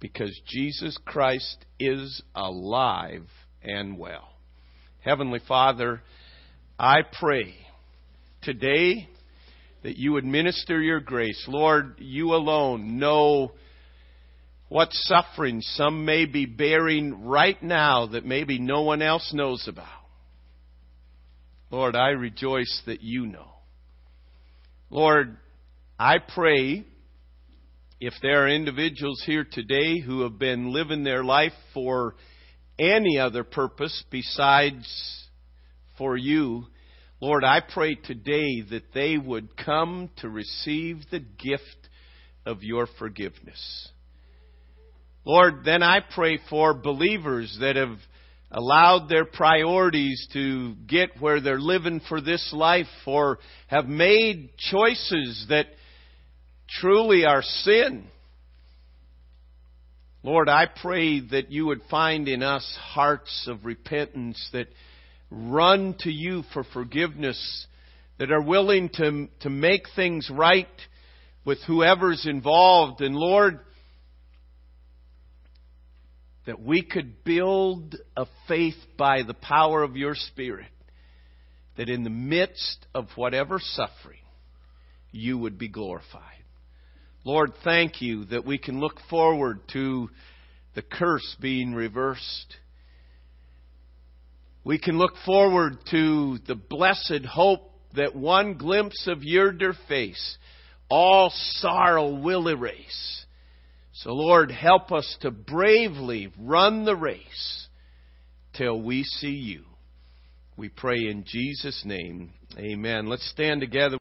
because 0.00 0.38
Jesus 0.46 0.98
Christ 1.04 1.64
is 1.78 2.20
alive 2.34 3.26
and 3.62 3.96
well. 3.96 4.28
Heavenly 5.00 5.40
Father, 5.46 6.02
I 6.78 7.02
pray 7.20 7.54
today 8.42 9.08
that 9.84 9.96
you 9.96 10.12
would 10.12 10.24
minister 10.24 10.80
your 10.80 11.00
grace. 11.00 11.44
Lord, 11.46 11.94
you 11.98 12.34
alone 12.34 12.98
know 12.98 13.52
what 14.68 14.88
suffering 14.92 15.60
some 15.60 16.04
may 16.04 16.26
be 16.26 16.46
bearing 16.46 17.24
right 17.24 17.62
now 17.62 18.06
that 18.06 18.24
maybe 18.24 18.58
no 18.58 18.82
one 18.82 19.02
else 19.02 19.32
knows 19.32 19.68
about. 19.68 19.86
Lord, 21.70 21.96
I 21.96 22.10
rejoice 22.10 22.82
that 22.86 23.02
you 23.02 23.26
know. 23.26 23.48
Lord, 24.90 25.36
I 25.98 26.18
pray 26.18 26.84
if 28.00 28.14
there 28.22 28.44
are 28.44 28.48
individuals 28.48 29.22
here 29.24 29.46
today 29.50 30.00
who 30.00 30.22
have 30.22 30.38
been 30.38 30.72
living 30.72 31.04
their 31.04 31.24
life 31.24 31.52
for 31.72 32.14
any 32.78 33.18
other 33.18 33.44
purpose 33.44 34.04
besides 34.10 35.28
for 35.96 36.16
you. 36.16 36.64
Lord, 37.20 37.44
I 37.44 37.60
pray 37.60 37.94
today 37.94 38.62
that 38.70 38.92
they 38.92 39.16
would 39.16 39.56
come 39.56 40.10
to 40.18 40.28
receive 40.28 41.02
the 41.10 41.20
gift 41.20 41.88
of 42.44 42.62
your 42.62 42.86
forgiveness. 42.98 43.88
Lord, 45.24 45.64
then 45.64 45.82
I 45.82 46.00
pray 46.00 46.38
for 46.50 46.74
believers 46.74 47.56
that 47.60 47.76
have 47.76 47.98
allowed 48.50 49.08
their 49.08 49.24
priorities 49.24 50.28
to 50.32 50.74
get 50.86 51.20
where 51.20 51.40
they're 51.40 51.58
living 51.58 52.00
for 52.08 52.20
this 52.20 52.52
life 52.52 52.86
or 53.06 53.38
have 53.68 53.86
made 53.86 54.50
choices 54.58 55.46
that 55.48 55.66
truly 56.68 57.24
are 57.24 57.42
sin. 57.42 58.04
Lord, 60.22 60.48
I 60.48 60.66
pray 60.66 61.20
that 61.20 61.50
you 61.50 61.66
would 61.66 61.82
find 61.90 62.28
in 62.28 62.42
us 62.42 62.78
hearts 62.80 63.46
of 63.48 63.64
repentance 63.64 64.48
that 64.52 64.68
run 65.30 65.96
to 66.00 66.10
you 66.10 66.44
for 66.52 66.64
forgiveness, 66.64 67.66
that 68.18 68.30
are 68.30 68.42
willing 68.42 68.88
to, 68.94 69.28
to 69.40 69.50
make 69.50 69.86
things 69.96 70.30
right 70.32 70.68
with 71.44 71.58
whoever's 71.66 72.24
involved. 72.26 73.00
And 73.00 73.14
Lord, 73.14 73.60
that 76.46 76.60
we 76.60 76.82
could 76.82 77.24
build 77.24 77.96
a 78.16 78.26
faith 78.46 78.76
by 78.98 79.22
the 79.22 79.34
power 79.34 79.82
of 79.82 79.96
your 79.96 80.14
Spirit, 80.14 80.66
that 81.76 81.88
in 81.88 82.04
the 82.04 82.10
midst 82.10 82.86
of 82.94 83.08
whatever 83.16 83.58
suffering, 83.58 84.18
you 85.10 85.38
would 85.38 85.58
be 85.58 85.68
glorified. 85.68 86.20
Lord, 87.24 87.52
thank 87.64 88.02
you 88.02 88.26
that 88.26 88.44
we 88.44 88.58
can 88.58 88.80
look 88.80 88.98
forward 89.08 89.60
to 89.72 90.10
the 90.74 90.82
curse 90.82 91.36
being 91.40 91.72
reversed. 91.72 92.56
We 94.64 94.78
can 94.78 94.98
look 94.98 95.14
forward 95.24 95.78
to 95.90 96.38
the 96.46 96.54
blessed 96.54 97.24
hope 97.26 97.70
that 97.96 98.14
one 98.14 98.54
glimpse 98.54 99.06
of 99.06 99.22
your 99.22 99.52
dear 99.52 99.74
face, 99.88 100.36
all 100.90 101.30
sorrow 101.32 102.14
will 102.14 102.48
erase 102.48 103.23
so, 103.96 104.12
Lord, 104.12 104.50
help 104.50 104.90
us 104.90 105.16
to 105.20 105.30
bravely 105.30 106.32
run 106.36 106.84
the 106.84 106.96
race 106.96 107.68
till 108.56 108.82
we 108.82 109.04
see 109.04 109.28
you. 109.28 109.62
We 110.56 110.68
pray 110.68 110.96
in 110.96 111.24
Jesus' 111.24 111.84
name. 111.84 112.32
Amen. 112.58 113.06
Let's 113.08 113.28
stand 113.30 113.60
together. 113.60 113.92